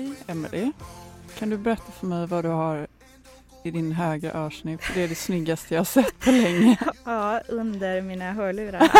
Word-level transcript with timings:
Hej 0.00 0.12
Emelie. 0.26 0.72
Kan 1.38 1.50
du 1.50 1.58
berätta 1.58 1.92
för 1.92 2.06
mig 2.06 2.26
vad 2.26 2.44
du 2.44 2.48
har 2.48 2.86
i 3.64 3.70
din 3.70 3.92
högra 3.92 4.32
örsnitt? 4.32 4.80
Det 4.94 5.02
är 5.02 5.08
det 5.08 5.14
snyggaste 5.14 5.74
jag 5.74 5.80
har 5.80 5.84
sett 5.84 6.18
på 6.18 6.30
länge. 6.30 6.78
Ja, 7.04 7.40
under 7.48 8.02
mina 8.02 8.32
hörlurar 8.32 8.90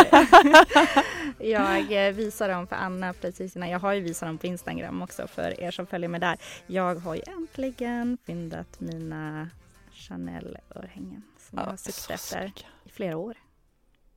jag 1.39 2.07
eh, 2.07 2.13
visar 2.13 2.49
dem 2.49 2.67
för 2.67 2.77
Anna 2.77 3.13
precis 3.13 3.57
innan. 3.57 3.71
Jag 3.71 3.79
har 3.79 3.93
ju 3.93 4.01
visat 4.01 4.29
dem 4.29 4.39
på 4.39 4.47
Instagram 4.47 5.03
också 5.03 5.27
för 5.27 5.61
er 5.61 5.71
som 5.71 5.87
följer 5.87 6.09
mig 6.09 6.21
där. 6.21 6.39
Jag 6.67 6.95
har 6.95 7.15
ju 7.15 7.23
äntligen 7.27 8.19
fyndat 8.27 8.81
mina 8.81 9.51
Chanel-örhängen 9.93 11.23
som 11.39 11.59
jag 11.59 11.65
har 11.65 11.77
suttit 11.77 12.11
efter 12.11 12.53
i 12.85 12.91
flera 12.91 13.17
år. 13.17 13.37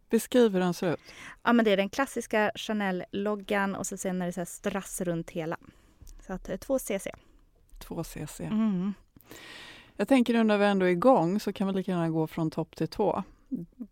Beskriv 0.10 0.52
hur 0.52 0.60
den 0.60 0.74
ser 0.74 0.94
ut. 0.94 1.00
Ja, 1.44 1.54
men 1.54 1.66
det 1.66 1.72
är 1.72 1.78
den 1.78 1.90
klassiska 1.90 2.52
Chanel-loggan 2.56 3.76
och 3.76 3.88
så 3.88 3.98
sen 3.98 4.22
är 4.22 4.26
det 4.26 4.34
så 4.34 4.46
strass 4.46 5.02
runt 5.02 5.30
hela. 5.32 5.58
Så 6.28 6.34
att 6.34 6.50
eh, 6.50 6.58
två 6.58 6.80
cc. 6.80 7.12
2 7.80 8.04
cc. 8.04 8.44
Mm. 8.44 8.94
Jag 9.98 10.08
tänker 10.08 10.34
nu 10.34 10.44
när 10.44 10.58
vi 10.58 10.66
ändå 10.66 10.86
är 10.86 10.90
igång 10.90 11.40
så 11.40 11.54
kan 11.54 11.68
vi 11.68 11.74
lika 11.74 11.92
gärna 11.92 12.10
gå 12.10 12.28
från 12.28 12.52
topp 12.52 12.76
till 12.76 12.88
tå. 12.88 13.24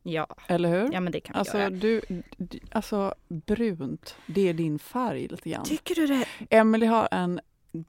Ja. 0.04 0.28
Eller 0.48 0.70
hur? 0.70 0.94
ja, 0.94 1.00
men 1.00 1.12
det 1.14 1.20
kan 1.20 1.34
vi 1.34 1.40
Alltså, 1.40 1.58
göra. 1.58 1.70
du, 1.70 2.02
d- 2.38 2.60
alltså 2.72 3.14
brunt, 3.28 4.16
det 4.28 4.50
är 4.50 4.54
din 4.54 4.80
färg 4.80 5.28
lite 5.28 5.50
grann. 5.50 5.66
Tycker 5.66 5.96
du 5.96 6.08
det? 6.08 6.26
Emily 6.50 6.86
har 6.86 7.08
en 7.12 7.40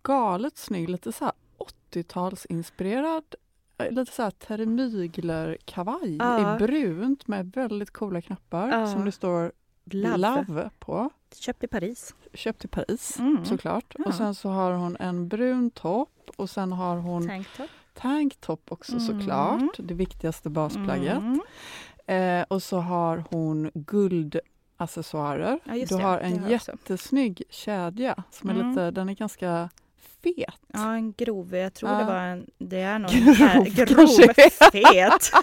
galet 0.03 0.57
snygg, 0.59 0.89
lite 0.89 1.13
så 1.13 1.25
här 1.25 1.33
80-talsinspirerad 1.93 3.35
eh, 3.79 3.91
lite 3.91 4.13
så 4.13 4.23
här 4.23 4.31
termygler-kavaj 4.31 6.17
Ja. 6.17 6.55
i 6.57 6.59
brunt 6.59 7.27
med 7.29 7.53
väldigt 7.53 7.91
coola 7.91 8.21
knappar 8.23 8.69
Ja. 8.69 8.87
som 8.93 9.05
det 9.05 9.13
står 9.13 9.53
Love. 9.85 10.17
Love 10.17 10.71
på. 10.79 11.11
Köpt 11.41 11.65
i 11.65 11.67
Paris. 11.67 12.15
Köpt 12.35 12.65
i 12.65 12.69
Paris 12.69 13.19
Mm. 13.19 13.45
såklart. 13.45 13.95
Ja. 13.99 14.05
Och 14.07 14.15
sen 14.15 14.35
så 14.35 14.49
har 14.49 14.73
hon 14.73 14.97
en 15.01 15.29
brun 15.29 15.71
topp 15.71 16.31
och 16.37 16.51
sen 16.51 16.73
har 16.73 16.97
hon 16.97 17.27
Tanktop. 17.29 17.71
tanktop 17.95 18.73
också 18.73 18.93
Mm. 18.93 19.07
såklart. 19.07 19.77
Det 19.79 19.95
viktigaste 19.95 20.51
basplagget. 20.51 21.19
Mm. 21.19 21.41
Eh, 22.07 22.45
och 22.49 22.63
så 22.63 22.79
har 22.79 23.25
hon 23.31 23.71
guldaccessoarer. 23.75 25.59
Ja, 25.65 25.87
du 25.89 25.95
har 25.95 26.19
Det 26.19 26.25
en 26.25 26.39
har 26.43 26.51
jättesnygg 26.51 27.43
kedja 27.51 28.23
som 28.31 28.51
är 28.51 28.55
Mm. 28.55 28.69
lite, 28.71 28.91
den 28.91 29.09
är 29.09 29.15
ganska 29.15 29.71
fet. 30.23 30.55
Ja, 30.67 30.95
en 30.95 31.13
grov. 31.13 31.55
Jag 31.57 31.75
tror 31.75 31.91
Ja. 31.91 31.99
det 31.99 32.05
var 32.05 32.19
en... 32.21 32.47
Det 32.59 32.81
är 32.81 32.99
nog 32.99 33.11
Grov 33.11 33.35
här, 33.35 33.65
grov 33.65 34.07
fet. 34.73 35.31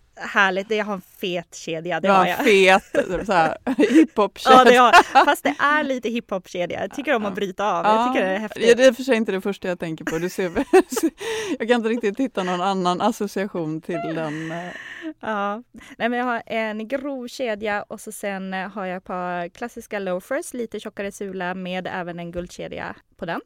Härligt. 0.20 0.70
Jag 0.70 0.84
har 0.84 0.94
en 0.94 1.00
fet 1.20 1.54
kedja. 1.54 2.00
Det 2.00 2.08
Du 2.08 2.12
har 2.12 2.26
jag. 2.26 2.44
fet 2.44 2.82
så 3.26 3.32
här, 3.32 3.56
hiphop 3.78 4.38
Ja, 4.44 4.64
det 4.64 4.76
har, 4.76 5.24
fast 5.24 5.42
det 5.44 5.54
är 5.58 5.84
lite 5.84 6.08
hiphop-kedja. 6.08 6.80
Jag 6.80 6.90
tycker 6.94 7.14
om 7.14 7.26
att 7.26 7.34
bryta 7.34 7.72
av. 7.72 7.84
Jag 7.84 8.14
tycker 8.14 8.26
det 8.26 8.32
är 8.34 8.38
häftigt. 8.38 8.68
Ja, 8.68 8.74
det 8.74 8.84
är 8.84 8.92
för 8.92 9.02
sig 9.02 9.16
inte 9.16 9.32
det 9.32 9.40
första 9.40 9.68
jag 9.68 9.78
tänker 9.78 10.04
på. 10.04 10.18
Du 10.18 10.28
ser, 10.30 10.50
jag 11.58 11.68
kan 11.68 11.76
inte 11.76 11.88
riktigt 11.88 12.20
hitta 12.20 12.42
någon 12.42 12.60
annan 12.60 13.00
association 13.00 13.80
till 13.80 14.00
den. 14.14 14.52
eh, 14.52 14.68
Ja. 15.20 15.62
Nej, 15.98 16.08
men 16.08 16.12
jag 16.12 16.24
har 16.26 16.42
en 16.46 16.88
grov 16.88 17.28
kedja 17.28 17.82
och 17.82 18.00
så 18.00 18.12
sen 18.12 18.54
eh, 18.54 18.68
har 18.68 18.86
jag 18.86 18.96
ett 18.96 19.04
par 19.04 19.48
klassiska 19.48 19.98
loafers, 19.98 20.52
lite 20.54 20.80
tjockare 20.80 21.12
sula 21.12 21.54
med 21.54 21.86
även 21.92 22.18
en 22.18 22.32
guldkedja 22.32 22.94
på 23.16 23.26
den. 23.26 23.40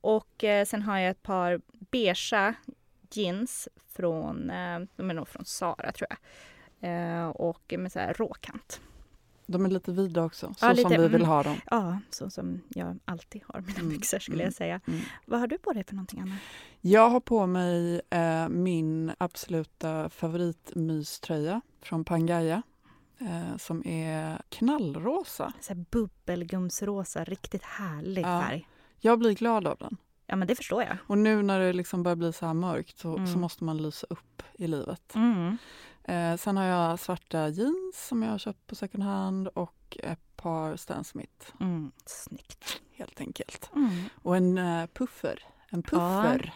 Och 0.00 0.44
eh, 0.44 0.64
sen 0.64 0.82
har 0.82 0.98
jag 0.98 1.10
ett 1.10 1.22
par 1.22 1.60
beigea 1.90 2.54
jeans 3.10 3.68
från, 3.94 4.50
eh, 4.50 4.78
de 4.96 5.10
är 5.10 5.14
nog 5.14 5.28
från 5.28 5.44
Sara 5.44 5.92
tror 5.92 6.08
jag. 6.10 6.18
Eh, 6.80 7.28
och 7.28 7.74
med 7.78 7.92
så 7.92 7.98
här 7.98 8.14
råkant. 8.14 8.80
De 9.46 9.64
är 9.64 9.68
lite 9.70 9.92
vida 9.92 10.24
också, 10.24 10.54
så 10.56 10.66
Ja, 10.66 10.72
lite, 10.72 10.82
som 10.82 10.90
vi 11.02 11.08
vill 11.08 11.14
mm. 11.14 11.28
ha 11.28 11.42
dem. 11.42 11.56
Ja, 11.70 11.98
så 12.10 12.30
som 12.30 12.60
jag 12.68 12.98
alltid 13.04 13.42
har 13.46 13.60
mina 13.60 13.78
Mm, 13.80 13.88
byxor 13.92 14.18
skulle 14.18 14.36
mm, 14.36 14.44
jag 14.44 14.54
säga. 14.54 14.80
mm. 14.86 15.00
Vad 15.26 15.40
har 15.40 15.46
du 15.46 15.58
på 15.58 15.72
dig 15.72 15.84
för 15.84 15.94
någonting 15.94 16.20
Anna? 16.20 16.36
Jag 16.80 17.08
har 17.10 17.20
på 17.20 17.46
mig 17.46 18.00
eh, 18.10 18.48
min 18.48 19.12
absoluta 19.18 20.10
favoritmyströja 20.10 21.60
från 21.82 22.04
Pangaia. 22.04 22.62
Eh, 23.20 23.56
som 23.56 23.86
är 23.86 24.42
knallrosa. 24.48 25.52
Så 25.60 25.74
här 25.74 25.84
bubbelgumsrosa, 25.90 27.24
riktigt 27.24 27.62
härlig 27.62 28.22
Ja. 28.22 28.42
färg. 28.42 28.68
Jag 29.00 29.18
blir 29.18 29.34
glad 29.34 29.66
av 29.66 29.76
den. 29.78 29.96
Ja 30.30 30.36
men 30.36 30.48
det 30.48 30.54
förstår 30.54 30.82
jag. 30.82 30.96
Och 31.06 31.18
nu 31.18 31.42
när 31.42 31.60
det 31.60 31.72
liksom 31.72 32.02
börjar 32.02 32.16
bli 32.16 32.32
så 32.32 32.46
här 32.46 32.54
mörkt 32.54 32.98
så, 32.98 33.16
Mm. 33.16 33.26
så 33.26 33.38
måste 33.38 33.64
man 33.64 33.76
lysa 33.82 34.06
upp 34.10 34.42
i 34.54 34.66
livet. 34.66 35.14
Mm. 35.14 35.56
Eh, 36.04 36.36
sen 36.36 36.56
har 36.56 36.64
jag 36.64 36.98
svarta 36.98 37.48
jeans 37.48 38.06
som 38.08 38.22
jag 38.22 38.30
har 38.30 38.38
köpt 38.38 38.66
på 38.66 38.74
second 38.74 39.04
hand 39.04 39.48
och 39.48 39.96
ett 40.02 40.36
par 40.36 40.76
Stan 40.76 41.04
Smith 41.04 41.46
Mm. 41.60 41.92
Snyggt. 42.06 42.80
helt 42.92 43.20
enkelt. 43.20 43.70
Mm. 43.74 43.90
Och 44.22 44.36
en 44.36 44.58
eh, 44.58 44.86
puffer. 44.86 45.44
En 45.68 45.82
puffer. 45.82 46.54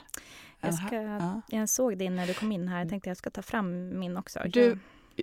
Jag, 0.60 0.68
En 0.68 0.76
ska, 0.76 0.96
ja. 1.02 1.40
jag 1.48 1.68
såg 1.68 1.98
din 1.98 2.16
när 2.16 2.26
du 2.26 2.34
kom 2.34 2.52
in 2.52 2.68
här. 2.68 2.78
Jag 2.78 2.88
tänkte 2.88 3.10
jag 3.10 3.16
ska 3.16 3.30
ta 3.30 3.42
fram 3.42 3.98
min 3.98 4.16
också. 4.16 4.40
Du, 4.52 4.78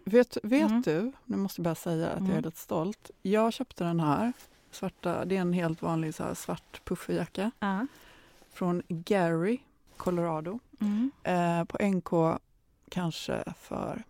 Vet, 0.05 0.37
vet 0.43 0.69
Mm. 0.69 0.81
du, 0.81 1.11
nu 1.25 1.37
måste 1.37 1.59
jag 1.61 1.63
bara 1.63 1.75
säga 1.75 2.07
att 2.09 2.19
jag 2.19 2.27
är 2.27 2.31
Mm. 2.31 2.43
lite 2.43 2.57
stolt. 2.59 3.11
Jag 3.21 3.53
köpte 3.53 3.83
den 3.83 3.99
här, 3.99 4.33
svarta, 4.71 5.25
det 5.25 5.37
är 5.37 5.41
en 5.41 5.53
helt 5.53 5.81
vanlig 5.81 6.15
så 6.15 6.23
här 6.23 6.33
svart 6.33 6.81
pufferjacka 6.85 7.51
Ja. 7.59 7.87
Från 8.51 8.81
Gary, 8.87 9.59
Colorado. 9.97 10.59
Mm. 10.81 11.11
Eh, 11.23 11.65
på 11.65 11.77
NK 11.85 12.39
kanske 12.89 13.53
för, 13.59 14.03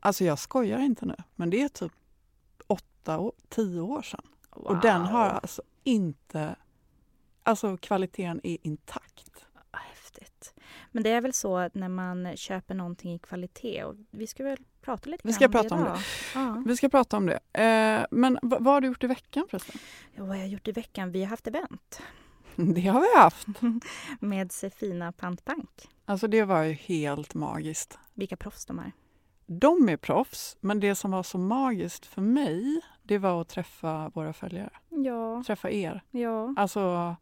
alltså 0.00 0.24
jag 0.24 0.38
skojar 0.38 0.78
inte 0.78 1.06
nu, 1.06 1.16
men 1.34 1.50
det 1.50 1.62
är 1.62 1.68
typ 1.68 1.92
åtta, 2.66 3.18
år, 3.18 3.32
tio 3.48 3.80
år 3.80 4.02
sedan. 4.02 4.22
Och 4.50 4.80
den 4.80 5.00
har 5.00 5.24
alltså 5.24 5.62
inte, 5.84 6.56
alltså 7.42 7.76
kvaliteten 7.76 8.40
är 8.42 8.58
intakt. 8.62 9.44
Ah, 9.70 9.78
Häftigt. 9.78 10.54
Men 10.90 11.02
det 11.02 11.10
är 11.10 11.20
väl 11.20 11.32
så 11.32 11.56
att 11.56 11.74
när 11.74 11.88
man 11.88 12.36
köper 12.36 12.74
någonting 12.74 13.14
i 13.14 13.18
kvalitet 13.18 13.84
och 13.84 13.94
vi 14.10 14.26
ska 14.26 14.44
väl 14.44 14.58
prata 14.80 15.10
lite 15.10 15.26
Vi 15.26 15.32
ska 15.32 15.48
prata 15.48 15.74
om 15.74 15.84
det. 15.84 15.98
Ja. 16.34 16.62
Vi 16.66 16.76
ska 16.76 16.88
prata 16.88 17.16
om 17.16 17.26
det. 17.26 17.62
Eh, 17.62 18.06
men 18.10 18.38
vad, 18.42 18.64
vad 18.64 18.74
har 18.74 18.80
du 18.80 18.86
gjort 18.86 19.04
i 19.04 19.06
veckan 19.06 19.46
förresten? 19.50 19.80
ja, 20.14 20.20
vad 20.20 20.28
har 20.28 20.36
jag 20.36 20.48
gjort 20.48 20.68
i 20.68 20.72
veckan? 20.72 21.12
Vi 21.12 21.20
har 21.22 21.28
haft 21.28 21.46
event. 21.46 22.02
Det 22.74 22.80
har 22.86 23.00
vi 23.00 23.18
haft. 23.20 23.46
med 24.20 24.52
Sefina 24.52 25.12
Pantbank. 25.12 25.88
Alltså 26.04 26.28
det 26.28 26.44
var 26.44 26.62
ju 26.62 26.72
helt 26.72 27.34
magiskt. 27.34 27.98
Vilka 28.14 28.36
proffs 28.36 28.66
de 28.66 28.78
är. 28.78 28.92
De 29.46 29.88
är 29.88 29.96
proffs, 29.96 30.56
men 30.60 30.80
det 30.80 30.94
som 30.94 31.10
var 31.10 31.22
så 31.22 31.38
magiskt 31.38 32.06
för 32.06 32.22
mig, 32.22 32.80
det 33.02 33.18
var 33.18 33.40
att 33.40 33.48
träffa 33.48 34.08
våra 34.14 34.32
följare. 34.32 34.70
Ja, 34.88 35.42
Träffa 35.46 35.70
er. 35.70 36.02
ja. 36.10 36.54
Alltså, 36.56 37.16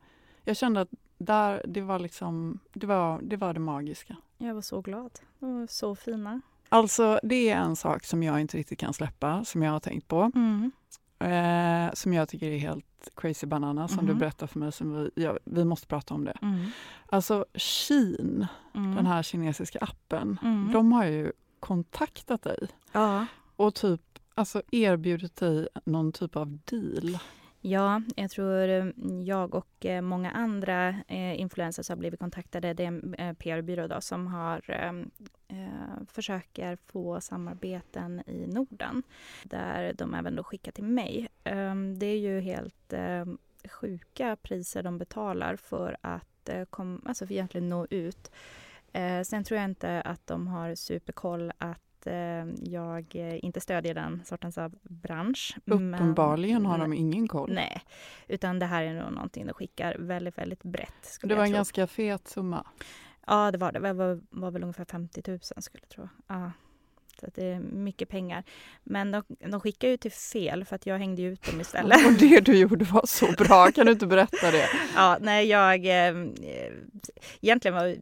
jag 0.44 0.56
kände 0.56 0.80
att 0.80 0.88
där, 1.18 1.62
det 1.68 1.80
var 1.80 1.98
liksom, 1.98 2.58
det 2.72 2.86
var 2.86 3.20
det, 3.22 3.36
var 3.36 3.54
det 3.54 3.60
magiska. 3.60 4.16
Jag 4.38 4.54
var 4.54 4.62
så 4.62 4.80
glad. 4.80 5.10
De 5.38 5.60
var 5.60 5.66
så 5.66 5.94
fina. 5.94 6.40
Alltså, 6.68 7.20
det 7.22 7.50
är 7.50 7.56
en 7.56 7.76
sak 7.76 8.04
som 8.04 8.22
jag 8.22 8.40
inte 8.40 8.56
riktigt 8.56 8.78
kan 8.78 8.94
släppa, 8.94 9.44
som 9.44 9.62
jag 9.62 9.72
har 9.72 9.80
tänkt 9.80 10.08
på. 10.08 10.30
Mm. 10.34 10.70
Eh, 11.18 11.92
som 11.94 12.12
jag 12.12 12.28
tycker 12.28 12.50
är 12.50 12.58
helt 12.58 13.08
crazy 13.16 13.46
banana, 13.46 13.88
som 13.88 14.06
du 14.06 14.12
Mhm. 14.12 14.18
berättade 14.18 14.52
för 14.52 14.58
mig. 14.58 14.72
Som 14.72 14.92
vi, 14.94 15.10
ja, 15.24 15.38
vi 15.44 15.64
måste 15.64 15.86
prata 15.86 16.14
om 16.14 16.24
det. 16.24 16.36
Mm. 16.42 16.66
Alltså, 17.06 17.44
Shein, 17.54 18.46
Mm. 18.74 18.94
den 18.94 19.06
här 19.06 19.22
kinesiska 19.22 19.78
appen, 19.78 20.38
Mm. 20.42 20.72
de 20.72 20.92
har 20.92 21.04
ju 21.04 21.32
kontaktat 21.60 22.42
dig 22.42 22.58
Ja. 22.92 23.26
och 23.56 23.74
typ 23.74 24.00
alltså 24.34 24.62
erbjudit 24.72 25.36
dig 25.36 25.68
någon 25.84 26.12
typ 26.12 26.36
av 26.36 26.58
deal. 26.64 27.18
Ja, 27.60 28.02
jag 28.16 28.30
tror 28.30 28.68
eh, 28.68 28.86
jag 29.24 29.54
och 29.54 29.86
eh, 29.86 30.00
många 30.02 30.30
andra 30.30 30.88
eh, 30.88 31.40
influencers 31.40 31.88
har 31.88 31.96
blivit 31.96 32.20
kontaktade. 32.20 32.74
Det 32.74 32.82
är 32.82 32.88
en 32.88 33.14
eh, 33.14 33.32
PR-byrå 33.32 33.86
då, 33.86 34.00
som 34.00 34.26
har, 34.26 34.70
eh, 34.70 34.92
eh, 35.58 36.04
försöker 36.06 36.76
få 36.86 37.20
samarbeten 37.20 38.22
i 38.26 38.46
Norden 38.46 39.02
där 39.42 39.92
de 39.92 40.14
även 40.14 40.36
då 40.36 40.44
skickar 40.44 40.72
till 40.72 40.84
mig. 40.84 41.28
Eh, 41.44 41.74
det 41.74 42.06
är 42.06 42.18
ju 42.18 42.40
helt 42.40 42.92
eh, 42.92 43.24
sjuka 43.70 44.36
priser 44.42 44.82
de 44.82 44.98
betalar 44.98 45.56
för 45.56 45.96
att 46.00 46.48
eh, 46.48 46.64
kom, 46.64 47.02
alltså 47.06 47.26
för 47.26 47.34
egentligen 47.34 47.68
nå 47.68 47.86
ut. 47.90 48.30
Eh, 48.92 49.22
sen 49.22 49.44
tror 49.44 49.60
jag 49.60 49.70
inte 49.70 50.00
att 50.00 50.26
de 50.26 50.46
har 50.46 50.74
superkoll 50.74 51.52
att 51.58 51.85
eh, 52.06 52.44
jag 52.62 53.06
eh, 53.14 53.44
inte 53.44 53.60
stödjer 53.60 53.94
den 53.94 54.22
sortens 54.24 54.58
av 54.58 54.74
bransch. 54.82 55.56
Men- 55.64 55.94
Uppenbarligen 55.94 56.66
har 56.66 56.78
de 56.78 56.92
ingen 56.92 57.28
koll. 57.28 57.52
Nej, 57.52 57.82
utan 58.28 58.58
det 58.58 58.66
här 58.66 58.82
är 58.82 58.94
nog 59.02 59.12
någonting 59.12 59.46
de 59.46 59.52
skickar 59.52 59.96
väldigt, 59.98 60.38
väldigt 60.38 60.62
brett. 60.62 61.18
Det 61.22 61.34
var 61.34 61.42
en 61.42 61.48
tro. 61.50 61.54
ganska 61.56 61.86
fet 61.86 62.28
summa. 62.28 62.66
Ja, 63.26 63.50
det 63.50 63.58
var 63.58 63.72
det. 63.72 63.78
Det 63.78 63.92
var, 63.92 64.20
var 64.30 64.50
väl 64.50 64.62
ungefär 64.62 64.84
50 64.84 65.22
000 65.26 65.38
skulle 65.40 65.82
jag 65.82 65.88
tro. 65.88 66.08
Ja. 66.26 66.52
Så 67.20 67.26
att 67.26 67.34
det 67.34 67.44
är 67.44 67.60
mycket 67.60 68.08
pengar. 68.08 68.44
Men 68.84 69.10
de, 69.10 69.22
de 69.28 69.60
skickar 69.60 69.88
ju 69.88 69.96
till 69.96 70.12
fel 70.12 70.64
för 70.64 70.76
att 70.76 70.86
jag 70.86 70.98
hängde 70.98 71.22
ut 71.22 71.42
dem 71.42 71.60
istället. 71.60 72.06
Och 72.06 72.12
det 72.12 72.40
du 72.40 72.58
gjorde 72.58 72.84
var 72.84 73.06
så 73.06 73.32
bra, 73.32 73.70
kan 73.72 73.86
du 73.86 73.92
inte 73.92 74.06
berätta 74.06 74.50
det? 74.50 74.68
Ja, 74.94 75.18
nej, 75.20 75.46
jag... 75.46 75.86
Eh, 75.86 76.26
egentligen 77.40 77.74
var... 77.74 77.96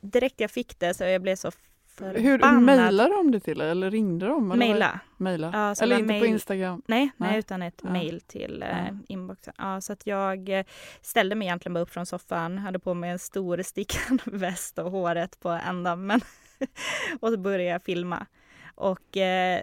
Direkt 0.00 0.40
jag 0.40 0.50
fick 0.50 0.78
det 0.78 0.94
så 0.94 1.04
jag 1.04 1.22
blev 1.22 1.36
så 1.36 1.50
förbannad. 1.94 2.22
Hur 2.22 2.60
mejlade 2.60 3.14
de 3.14 3.30
det 3.30 3.40
till 3.40 3.60
eller 3.60 3.90
ringde 3.90 4.26
de? 4.26 4.52
eller. 4.52 4.98
Mejla. 5.16 5.50
Ja, 5.52 5.74
eller 5.84 5.98
inte 5.98 6.12
var 6.14 6.20
på. 6.20 6.26
Instagram? 6.26 6.82
Nej, 6.86 7.10
nej, 7.16 7.30
Nej. 7.30 7.38
utan 7.38 7.62
ett 7.62 7.80
Ja. 7.84 7.90
mejl 7.90 8.20
till 8.20 8.62
eh, 8.62 8.68
Ja. 8.68 8.98
inboxen. 9.08 9.54
Ja, 9.58 9.80
så 9.80 9.92
att 9.92 10.06
jag 10.06 10.48
eh, 10.48 10.64
ställde 11.00 11.34
mig 11.34 11.46
egentligen 11.48 11.74
bara 11.74 11.80
upp 11.80 11.90
från 11.90 12.06
soffan, 12.06 12.58
hade 12.58 12.78
på 12.78 12.94
mig 12.94 13.10
en 13.10 13.18
stor 13.18 13.62
stickad 13.62 14.20
väst 14.24 14.78
och 14.78 14.90
håret 14.90 15.40
på 15.40 15.48
ändan. 15.48 16.10
och 17.20 17.30
så 17.30 17.36
började 17.36 17.64
jag 17.64 17.82
filma. 17.82 18.26
Och 18.74 19.16
eh, 19.16 19.60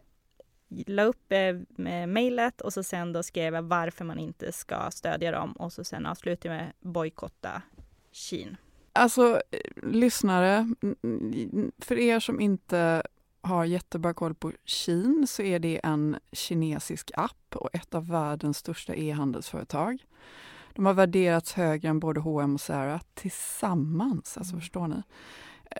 la 0.88 1.04
upp 1.04 1.32
eh, 1.32 1.56
mejlet 2.08 2.62
och 2.62 2.74
så 2.74 2.84
sen 2.84 3.14
då 3.14 3.24
skrev 3.24 3.54
jag 3.56 3.62
varför 3.64 4.06
man 4.06 4.20
inte 4.20 4.52
ska 4.52 4.92
stödja 4.92 5.32
dem 5.32 5.52
och 5.52 5.74
så 5.74 5.84
sen 5.84 6.06
avslutade 6.06 6.56
jag 6.56 6.62
med 6.62 6.72
bojkotta 6.80 7.62
Shein. 8.14 8.58
Alltså, 8.94 9.42
eh, 9.52 9.84
lyssnare, 9.84 10.74
mm, 10.82 10.96
mm, 11.04 11.72
för 11.78 11.98
er 11.98 12.20
som 12.20 12.40
inte 12.40 13.04
har 13.42 13.66
jättebra 13.66 14.14
koll 14.14 14.36
på 14.36 14.52
Shein 14.66 15.28
så 15.28 15.42
är 15.42 15.60
det 15.60 15.80
en 15.84 16.18
kinesisk 16.32 17.12
app 17.16 17.56
och 17.56 17.70
ett 17.74 17.96
av 17.96 18.08
världens 18.08 18.58
största 18.58 18.96
e-handelsföretag. 18.96 20.06
De 20.76 20.86
har 20.86 20.94
värderats 20.94 21.54
högre 21.54 21.90
än 21.90 22.00
både 22.00 22.20
H&M 22.20 22.54
och 22.54 22.62
Zara 22.62 23.00
tillsammans, 23.14 24.38
alltså 24.38 24.56
förstår 24.56 24.88
ni? 24.88 25.04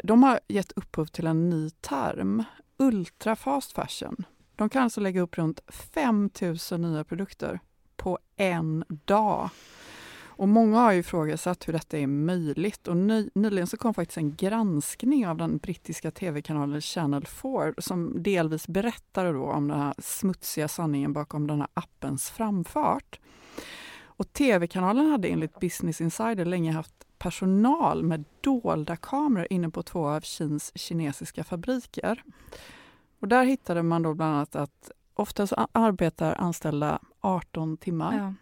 De 0.04 0.24
har 0.24 0.40
gett 0.48 0.72
upphov 0.72 1.06
till 1.06 1.28
en 1.28 1.50
ny 1.50 1.70
term, 1.70 2.44
ultra 2.78 3.36
fast 3.36 3.72
fashion. 3.72 4.26
De 4.56 4.70
kan 4.70 4.84
alltså 4.84 5.02
lägga 5.02 5.22
upp 5.22 5.38
runt 5.38 5.62
5 5.68 6.30
000 6.72 6.82
nya 6.82 7.04
produkter 7.04 7.60
på 7.96 8.20
en 8.36 8.84
dag. 8.90 9.50
Och 10.42 10.50
många 10.50 10.80
har 10.80 10.92
ju 10.92 11.00
ifrågasatt 11.00 11.68
hur 11.68 11.74
detta 11.74 11.98
är 11.98 12.08
möjligt 12.08 12.88
och 12.88 12.98
ny, 12.98 13.30
nyligen 13.36 13.68
så 13.68 13.78
kom 13.78 13.94
faktiskt 13.94 14.18
en 14.18 14.36
granskning 14.36 15.28
av 15.28 15.38
den 15.38 15.58
brittiska 15.58 16.12
tv-kanalen 16.12 16.82
Channel 16.82 17.26
4 17.26 17.74
som 17.78 18.24
delvis 18.24 18.68
berättade 18.68 19.32
då 19.32 19.46
om 19.46 19.68
den 19.68 19.80
här 19.80 19.94
smutsiga 19.98 20.68
sanningen 20.68 21.14
bakom 21.14 21.48
den 21.48 21.60
här 21.60 21.68
appens 21.74 22.30
framfart. 22.30 23.20
Och 24.04 24.34
tv-kanalen 24.34 25.12
hade 25.12 25.28
enligt 25.28 25.60
Business 25.60 26.02
Insider 26.02 26.46
länge 26.46 26.72
haft 26.72 27.06
personal 27.18 28.04
med 28.04 28.24
dolda 28.42 28.96
kameror 28.96 29.48
inne 29.50 29.70
på 29.70 29.84
två 29.84 30.08
av 30.08 30.22
Kins 30.22 30.72
kinesiska 30.76 31.44
fabriker. 31.44 32.24
Och 33.20 33.28
där 33.28 33.46
hittade 33.46 33.84
man 33.84 34.04
då 34.04 34.14
bland 34.14 34.36
annat 34.36 34.56
att 34.56 34.92
oftast 35.14 35.54
arbetar 35.72 36.36
anställda 36.36 37.00
18 37.20 37.78
timmar. 37.78 38.18
Ja. 38.18 38.34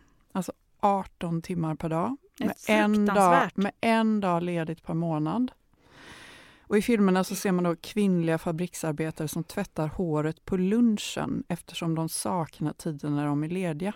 18 0.79 1.41
timmar 1.41 1.75
per 1.75 1.89
dag. 1.89 2.17
Med 2.39 2.55
en, 2.67 3.05
dag, 3.05 3.49
med 3.55 3.71
en 3.81 4.19
dag 4.19 4.43
ledigt 4.43 4.83
per 4.83 4.93
månad. 4.93 5.51
Och 6.69 6.77
I 6.77 6.81
filmerna 6.81 7.23
så 7.23 7.35
ser 7.35 7.51
man 7.51 7.63
då 7.63 7.75
kvinnliga 7.75 8.37
fabriksarbetare 8.37 9.27
som 9.27 9.43
tvättar 9.43 9.87
håret 9.87 10.45
på 10.45 10.57
lunchen 10.57 11.43
eftersom 11.47 11.95
de 11.95 12.09
saknar 12.09 12.73
tiden 12.73 13.15
när 13.15 13.25
de 13.25 13.43
är 13.43 13.47
lediga. 13.47 13.93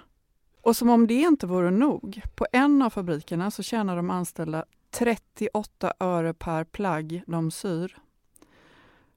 Och 0.62 0.76
som 0.76 0.90
om 0.90 1.08
det 1.08 1.14
inte 1.14 1.48
vore 1.48 1.72
nog, 1.72 2.22
på 2.36 2.48
en 2.52 2.82
av 2.82 2.90
fabrikerna 2.90 3.52
så 3.52 3.64
tjänar 3.64 3.96
de 3.96 4.10
anställda 4.10 4.66
38 4.92 5.94
öre 6.00 6.34
per 6.34 6.64
plagg 6.64 7.24
de 7.28 7.52
syr. 7.52 7.98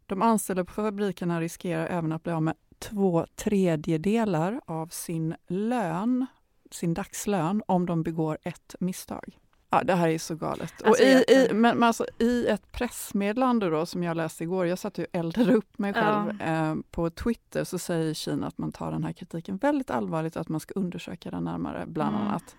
De 0.07 0.23
anställda 0.23 0.65
på 0.65 0.73
fabrikerna 0.73 1.41
riskerar 1.41 1.87
även 1.87 2.13
att 2.13 2.23
bli 2.23 2.33
av 2.33 2.43
med 2.43 2.55
två 2.79 3.27
tredjedelar 3.35 4.61
av 4.67 4.87
sin 4.87 5.35
lön 5.47 6.27
sin 6.71 6.95
dagslön 6.95 7.63
om 7.67 7.87
de 7.87 8.03
begår 8.03 8.39
ett 8.43 8.75
misstag. 8.81 9.39
Ja, 9.71 9.83
det 9.83 9.95
här 9.95 10.09
är 10.09 10.19
så 10.19 10.35
galet. 10.35 10.73
Alltså, 10.85 11.03
och 11.05 11.09
i, 11.09 11.25
i, 11.29 11.49
men, 11.53 11.79
men 11.79 11.83
alltså, 11.83 12.07
I 12.19 12.47
ett 12.47 12.73
pressmeddelande 12.73 13.71
då, 13.71 13.87
som 13.87 14.03
jag 14.03 14.17
läste 14.17 14.45
igår, 14.45 14.67
jag 14.67 14.79
satt 14.79 14.99
och 14.99 15.05
eldade 15.13 15.53
upp 15.55 15.79
mig 15.79 15.95
själv 15.95 16.43
eh, 16.43 16.75
på 16.91 17.11
Twitter, 17.11 17.65
så 17.65 17.79
säger 17.79 18.15
Kina 18.15 18.47
att 18.47 18.59
man 18.59 18.73
tar 18.73 18.93
den 18.93 19.05
här 19.05 19.13
kritiken 19.13 19.57
väldigt 19.57 19.91
allvarligt 19.91 20.37
och 20.37 20.41
att 20.41 20.49
man 20.49 20.61
ska 20.61 20.75
undersöka 20.75 21.31
den 21.31 21.45
närmare, 21.45 21.85
bland 21.87 22.17
Mm. 22.17 22.29
annat. 22.29 22.57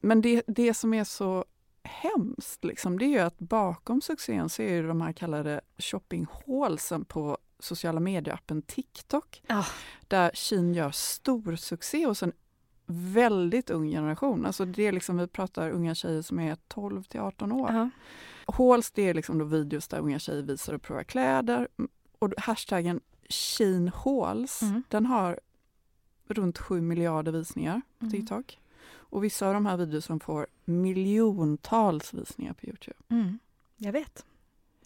Men 0.00 0.22
det, 0.22 0.42
det 0.46 0.74
som 0.74 0.94
är 0.94 1.04
så 1.04 1.44
hemskt, 1.82 2.64
liksom, 2.64 2.98
det 2.98 3.04
är 3.04 3.08
ju 3.08 3.18
att 3.18 3.38
bakom 3.38 4.00
succén 4.00 4.48
så 4.48 4.62
är 4.62 4.72
ju 4.72 4.88
de 4.88 5.00
här 5.00 5.12
kallade 5.12 5.60
shoppinghålsen 5.78 7.04
på 7.04 7.38
sociala 7.58 8.00
medieappen 8.00 8.62
TikTok, 8.62 9.42
Ja. 9.46 9.64
där 10.08 10.30
Kina 10.34 10.74
gör 10.76 10.90
stor 10.90 11.56
succé 11.56 12.06
hos 12.06 12.22
en 12.22 12.32
väldigt 12.90 13.70
ung 13.70 13.90
generation. 13.90 14.46
Alltså 14.46 14.64
det 14.64 14.86
är 14.86 14.92
liksom, 14.92 15.16
vi 15.16 15.26
pratar 15.26 15.70
unga 15.70 15.94
tjejer 15.94 16.22
som 16.22 16.38
är 16.38 16.56
12 16.68 17.02
till 17.02 17.20
18 17.20 17.52
år. 17.52 17.70
Ja. 17.72 17.90
Hauls 18.52 18.90
det 18.90 19.02
är 19.02 19.14
liksom 19.14 19.38
då 19.38 19.44
videos 19.44 19.88
där 19.88 19.98
unga 19.98 20.18
tjejer 20.18 20.42
visar 20.42 20.72
och 20.74 20.82
provar 20.82 21.02
kläder. 21.04 21.68
Och 22.18 22.32
hashtaggen 22.38 23.00
Shein 23.28 23.88
Hauls, 23.94 24.62
Mm. 24.62 24.82
den 24.88 25.06
har 25.06 25.40
runt 26.28 26.58
7 26.58 26.80
miljarder 26.80 27.32
visningar 27.32 27.80
på 27.98 28.04
Mm. 28.06 28.12
TikTok. 28.12 28.58
Och 28.90 29.24
vissa 29.24 29.46
av 29.48 29.54
de 29.54 29.66
här 29.66 29.76
videorna 29.76 30.20
får 30.20 30.46
miljontals 30.64 32.14
visningar 32.14 32.52
på 32.52 32.66
Youtube. 32.66 32.96
Mm. 33.08 33.38
Jag 33.76 33.92
vet. 33.92 34.24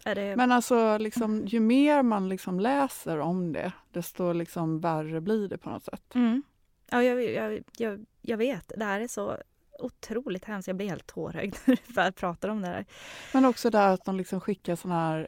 Det... 0.03 0.35
Men 0.35 0.51
alltså, 0.51 0.97
liksom, 0.97 1.45
ju 1.45 1.59
mer 1.59 2.03
man 2.03 2.29
liksom 2.29 2.59
läser 2.59 3.19
om 3.19 3.51
det, 3.53 3.71
desto 3.91 4.33
liksom 4.33 4.79
värre 4.79 5.21
blir 5.21 5.47
det 5.47 5.57
på 5.57 5.69
något 5.69 5.83
sätt. 5.83 6.15
Mm. 6.15 6.43
Ja, 6.89 7.03
jag, 7.03 7.23
jag, 7.23 7.63
jag, 7.77 8.05
jag 8.21 8.37
vet. 8.37 8.71
Det 8.77 8.85
här 8.85 9.01
är 9.01 9.07
så 9.07 9.37
otroligt 9.79 10.45
hemskt. 10.45 10.67
Jag 10.67 10.75
blir 10.77 10.89
helt 10.89 11.07
tårögd 11.07 11.55
för 11.95 12.01
att 12.01 12.15
prata 12.15 12.51
om 12.51 12.61
det 12.61 12.67
här. 12.67 12.85
Men 13.33 13.45
också 13.45 13.69
där 13.69 13.93
att 13.93 14.05
de 14.05 14.17
liksom 14.17 14.39
skickar 14.41 14.75
såna 14.75 14.95
här... 14.95 15.27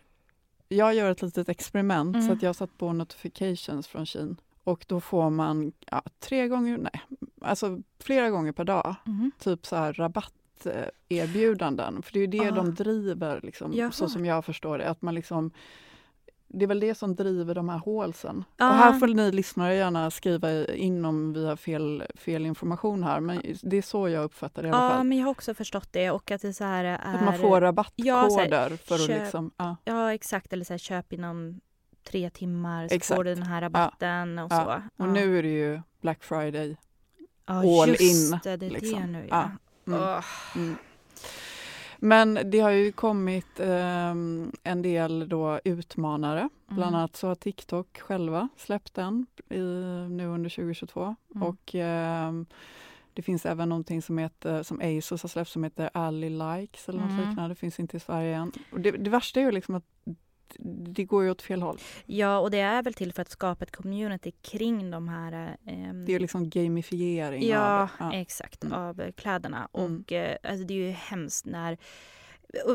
Jag 0.68 0.94
gör 0.96 1.12
ett 1.12 1.22
litet 1.22 1.50
experiment 1.50 2.16
Mm. 2.16 2.28
så 2.28 2.34
att 2.34 2.42
jag 2.42 2.56
satt 2.56 2.78
på 2.78 2.94
notifications 2.94 3.88
från 3.88 4.06
Shein. 4.06 4.38
Och 4.64 4.86
då 4.88 5.02
får 5.02 5.30
man 5.30 5.72
ja, 5.92 6.02
tre 6.20 6.48
gånger, 6.48 6.78
nej, 6.78 7.02
alltså 7.42 7.80
flera 8.00 8.30
gånger 8.30 8.52
per 8.52 8.64
dag, 8.64 8.96
Mm. 9.06 9.32
typ 9.40 9.66
så 9.66 9.76
här 9.76 9.94
rabatterbjudanden. 9.94 12.02
För 12.02 12.14
det 12.14 12.20
är 12.20 12.22
ju 12.22 12.28
det 12.28 12.52
Ah. 12.52 12.56
de 12.56 12.76
driver, 12.76 13.40
liksom, 13.44 13.92
så 13.94 14.10
som 14.10 14.26
jag 14.26 14.46
förstår 14.46 14.78
det. 14.78 14.90
Att 14.90 15.02
man 15.02 15.16
liksom, 15.16 15.52
det 16.60 16.66
är 16.66 16.68
väl 16.68 16.80
det 16.80 16.96
som 16.96 17.16
driver 17.16 17.56
de 17.56 17.70
här 17.70 17.78
hålsen. 17.78 18.44
Ja. 18.58 18.70
Och 18.70 18.76
här 18.76 18.94
får 18.94 19.08
ni 19.08 19.32
lyssnare 19.32 19.76
gärna 19.76 20.12
skriva 20.12 20.66
in 20.74 21.06
om 21.06 21.34
vi 21.34 21.46
har 21.46 21.56
fel, 21.56 22.04
fel 22.16 22.46
information 22.46 23.04
här. 23.04 23.20
Men 23.20 23.42
det 23.62 23.78
är 23.78 23.82
så 23.82 24.10
jag 24.10 24.24
uppfattar 24.24 24.62
det 24.64 24.68
i 24.68 24.72
alla 24.72 24.84
Ja, 24.84 24.90
fall. 24.90 25.04
men 25.08 25.18
jag 25.18 25.26
har 25.26 25.32
också 25.32 25.54
förstått 25.54 25.88
det 25.94 26.12
och 26.12 26.32
att 26.32 26.42
det 26.42 26.54
så 26.54 26.64
här 26.64 26.84
är... 26.84 27.16
Att 27.16 27.26
man 27.26 27.38
får 27.38 27.62
rabattkoder 27.62 28.08
Ja, 28.10 28.30
här, 28.52 28.70
för 28.78 28.96
att 28.96 29.02
köp- 29.02 29.20
liksom... 29.24 29.52
Ja. 29.58 29.76
Ja, 29.86 30.14
exakt. 30.14 30.54
Eller 30.54 30.66
så 30.66 30.74
här, 30.74 30.78
köp 30.78 31.14
inom 31.14 31.60
tre 32.10 32.30
timmar 32.30 32.88
så 32.88 32.96
Exakt. 32.96 33.18
får 33.18 33.24
du 33.24 33.36
den 33.36 33.44
här 33.44 33.62
rabatten 33.62 34.40
och 34.40 34.52
Ja. 34.52 34.82
så. 34.98 35.04
Och 35.04 35.10
ja. 35.10 35.14
nu 35.14 35.40
är 35.40 35.44
det 35.44 35.50
ju 35.54 35.82
Black 36.02 36.24
Friday. 36.24 36.78
ja, 37.48 37.54
all 37.82 37.90
just 37.90 38.02
in, 38.02 38.40
Det, 38.44 38.58
det 38.58 38.66
är 38.66 38.70
liksom. 38.70 39.12
nu 39.12 39.28
Ja. 39.30 39.52
ja. 39.86 39.94
Mm. 39.94 40.02
Åh. 40.04 40.24
Mm. 40.56 40.76
Men 42.06 42.40
det 42.52 42.60
har 42.60 42.70
ju 42.70 42.92
kommit 42.92 43.60
ehm, 43.60 44.52
en 44.64 44.82
del 44.82 45.30
då 45.30 45.60
utmanare. 45.64 46.50
Bland 46.68 46.84
Mm. 46.90 46.96
annat 46.96 47.16
så 47.16 47.28
har 47.28 47.36
TikTok 47.36 48.00
själva 48.00 48.50
släppt 48.58 48.94
den 48.94 49.26
i, 49.50 49.60
nu 50.10 50.26
under 50.28 50.50
2022. 50.50 51.16
Mm. 51.36 51.48
Och 51.48 51.76
ehm, 51.76 52.46
det 53.14 53.22
finns 53.22 53.46
även 53.46 53.70
någonting 53.70 54.02
som 54.02 54.18
heter, 54.18 54.64
som 54.64 54.80
Asus 54.84 55.22
har 55.24 55.30
släppt 55.30 55.50
som 55.50 55.64
heter 55.64 55.90
Ally 55.94 56.30
Likes 56.30 56.90
eller 56.90 57.00
något 57.00 57.12
Mm. 57.12 57.30
liknande. 57.30 57.50
Det 57.50 57.56
finns 57.60 57.80
inte 57.80 57.98
i 57.98 58.00
Sverige 58.00 58.36
än. 58.36 58.52
Och 58.72 58.80
det, 58.80 58.92
det 58.92 59.10
värsta 59.10 59.40
är 59.40 59.44
ju 59.44 59.52
liksom 59.52 59.76
att 59.76 59.86
det 60.94 61.04
går 61.04 61.24
ju 61.24 61.30
åt 61.32 61.42
fel 61.42 61.62
håll. 61.62 61.78
Ja, 62.06 62.38
och 62.40 62.52
det 62.52 62.60
är 62.60 62.84
väl 62.84 62.94
till 62.94 63.14
för 63.14 63.22
att 63.22 63.30
skapa 63.30 63.64
ett 63.64 63.72
community 63.76 64.32
kring 64.32 64.92
de 64.92 65.08
här... 65.08 65.58
ehm, 65.66 66.06
Det 66.06 66.14
är 66.16 66.20
liksom 66.20 66.50
gamifiering 66.50 67.48
ja, 67.48 67.82
av 67.82 67.88
det. 67.88 67.92
Ja. 68.00 68.14
exakt, 68.14 68.64
Mm. 68.64 68.80
av 68.80 69.12
kläderna. 69.12 69.70
Mm. 69.74 69.96
Och 70.04 70.12
eh, 70.12 70.38
alltså, 70.44 70.66
det 70.68 70.74
är 70.74 70.88
ju 70.88 70.92
hemskt 70.92 71.46
när... 71.46 71.78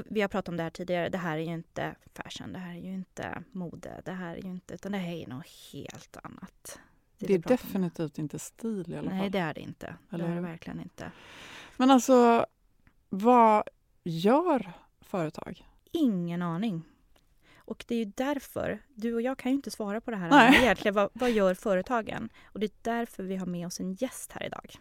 Vi 0.06 0.20
har 0.20 0.28
pratat 0.28 0.48
om 0.48 0.56
det 0.56 0.62
här 0.62 0.70
tidigare, 0.70 1.08
det 1.08 1.18
här 1.18 1.36
är 1.38 1.42
ju 1.42 1.52
inte 1.52 1.94
fashion, 2.14 2.52
det 2.52 2.58
här 2.58 2.70
är 2.76 2.80
ju 2.80 2.94
inte 2.94 3.42
mode, 3.52 4.02
det 4.04 4.12
här 4.12 4.36
är 4.36 4.42
ju 4.42 4.48
inte, 4.50 4.74
utan 4.74 4.92
det 4.92 4.98
här 4.98 5.12
är 5.12 5.26
något 5.26 5.46
helt 5.72 6.16
annat. 6.22 6.78
Det 7.18 7.26
vi 7.26 7.34
är 7.34 7.38
om. 7.38 7.42
definitivt 7.46 8.18
inte 8.18 8.38
stil 8.38 8.84
i 8.92 8.96
alla 8.96 9.10
Nej, 9.10 9.20
fall. 9.20 9.30
det 9.30 9.38
är 9.38 9.54
det 9.54 9.60
inte. 9.60 9.94
Eller 10.12 10.24
det 10.24 10.30
är 10.30 10.34
det 10.34 10.40
verkligen 10.40 10.80
inte. 10.80 11.12
Men 11.76 11.90
alltså, 11.90 12.46
vad 13.08 13.62
gör 14.04 14.72
företag? 15.00 15.66
Ingen 15.92 16.42
aning. 16.42 16.82
Och 17.70 17.84
det 17.88 17.94
är 17.94 17.98
ju 17.98 18.12
därför, 18.16 18.82
du 18.94 19.14
och 19.14 19.22
jag 19.22 19.38
kan 19.38 19.50
ju 19.52 19.56
inte 19.56 19.70
svara 19.70 20.00
på 20.00 20.10
det 20.10 20.16
här 20.16 20.30
Nej. 20.30 20.62
Egentligen. 20.62 20.94
Vad, 20.94 21.08
vad 21.12 21.30
gör 21.30 21.54
företagen? 21.54 22.28
Och 22.52 22.60
det 22.60 22.66
är 22.66 22.70
därför 22.82 23.22
vi 23.22 23.36
har 23.36 23.46
med 23.46 23.66
oss 23.66 23.80
en 23.80 23.92
gäst 23.94 24.32
här 24.32 24.46
idag. 24.46 24.74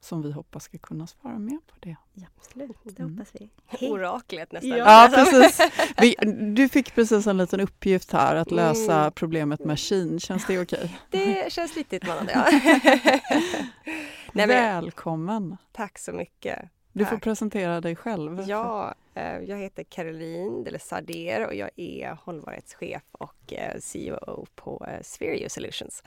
som 0.00 0.22
vi 0.22 0.32
hoppas 0.32 0.64
ska 0.64 0.78
kunna 0.78 1.06
svara 1.06 1.38
mer 1.38 1.58
på 1.66 1.74
det. 1.80 1.96
Ja, 2.12 2.26
absolut, 2.36 2.76
det 2.84 2.98
Mm. 3.02 3.12
hoppas 3.18 3.30
vi. 3.40 3.50
Hej. 3.66 3.90
Oraklet 3.90 4.52
nästan. 4.52 4.70
Ja. 4.70 4.76
Ja, 4.76 5.10
precis. 5.24 5.60
Vi, 6.00 6.14
du 6.54 6.68
fick 6.68 6.94
precis 6.94 7.26
en 7.26 7.36
liten 7.36 7.60
uppgift 7.60 8.12
här 8.12 8.36
att 8.36 8.50
lösa 8.50 9.00
Mm. 9.00 9.12
problemet 9.12 9.64
med 9.64 9.78
Shein. 9.80 10.20
Känns 10.20 10.46
det 10.46 10.62
okej? 10.62 10.98
Det 11.10 11.52
känns 11.52 11.76
lite 11.76 11.96
utmanande. 11.96 12.32
Ja. 12.32 12.44
Nej, 14.32 14.46
men, 14.46 14.48
Välkommen! 14.48 15.56
tack 15.72 15.98
så 15.98 16.12
mycket. 16.12 16.58
Du 16.92 17.04
får 17.04 17.10
Tack. 17.16 17.22
presentera 17.22 17.80
dig 17.80 17.96
själv. 17.96 18.40
Ja, 18.48 18.94
jag 19.46 19.58
heter 19.58 19.82
Caroline 19.84 20.64
de 20.64 20.78
Sardier 20.78 21.46
och 21.46 21.54
jag 21.54 21.70
är 21.76 22.16
hållbarhetschef 22.24 23.02
och 23.12 23.52
eh, 23.52 23.78
CEO 23.80 24.46
på 24.54 24.86
eh, 24.88 25.02
Spherio 25.02 25.48
Solutions. 25.48 26.02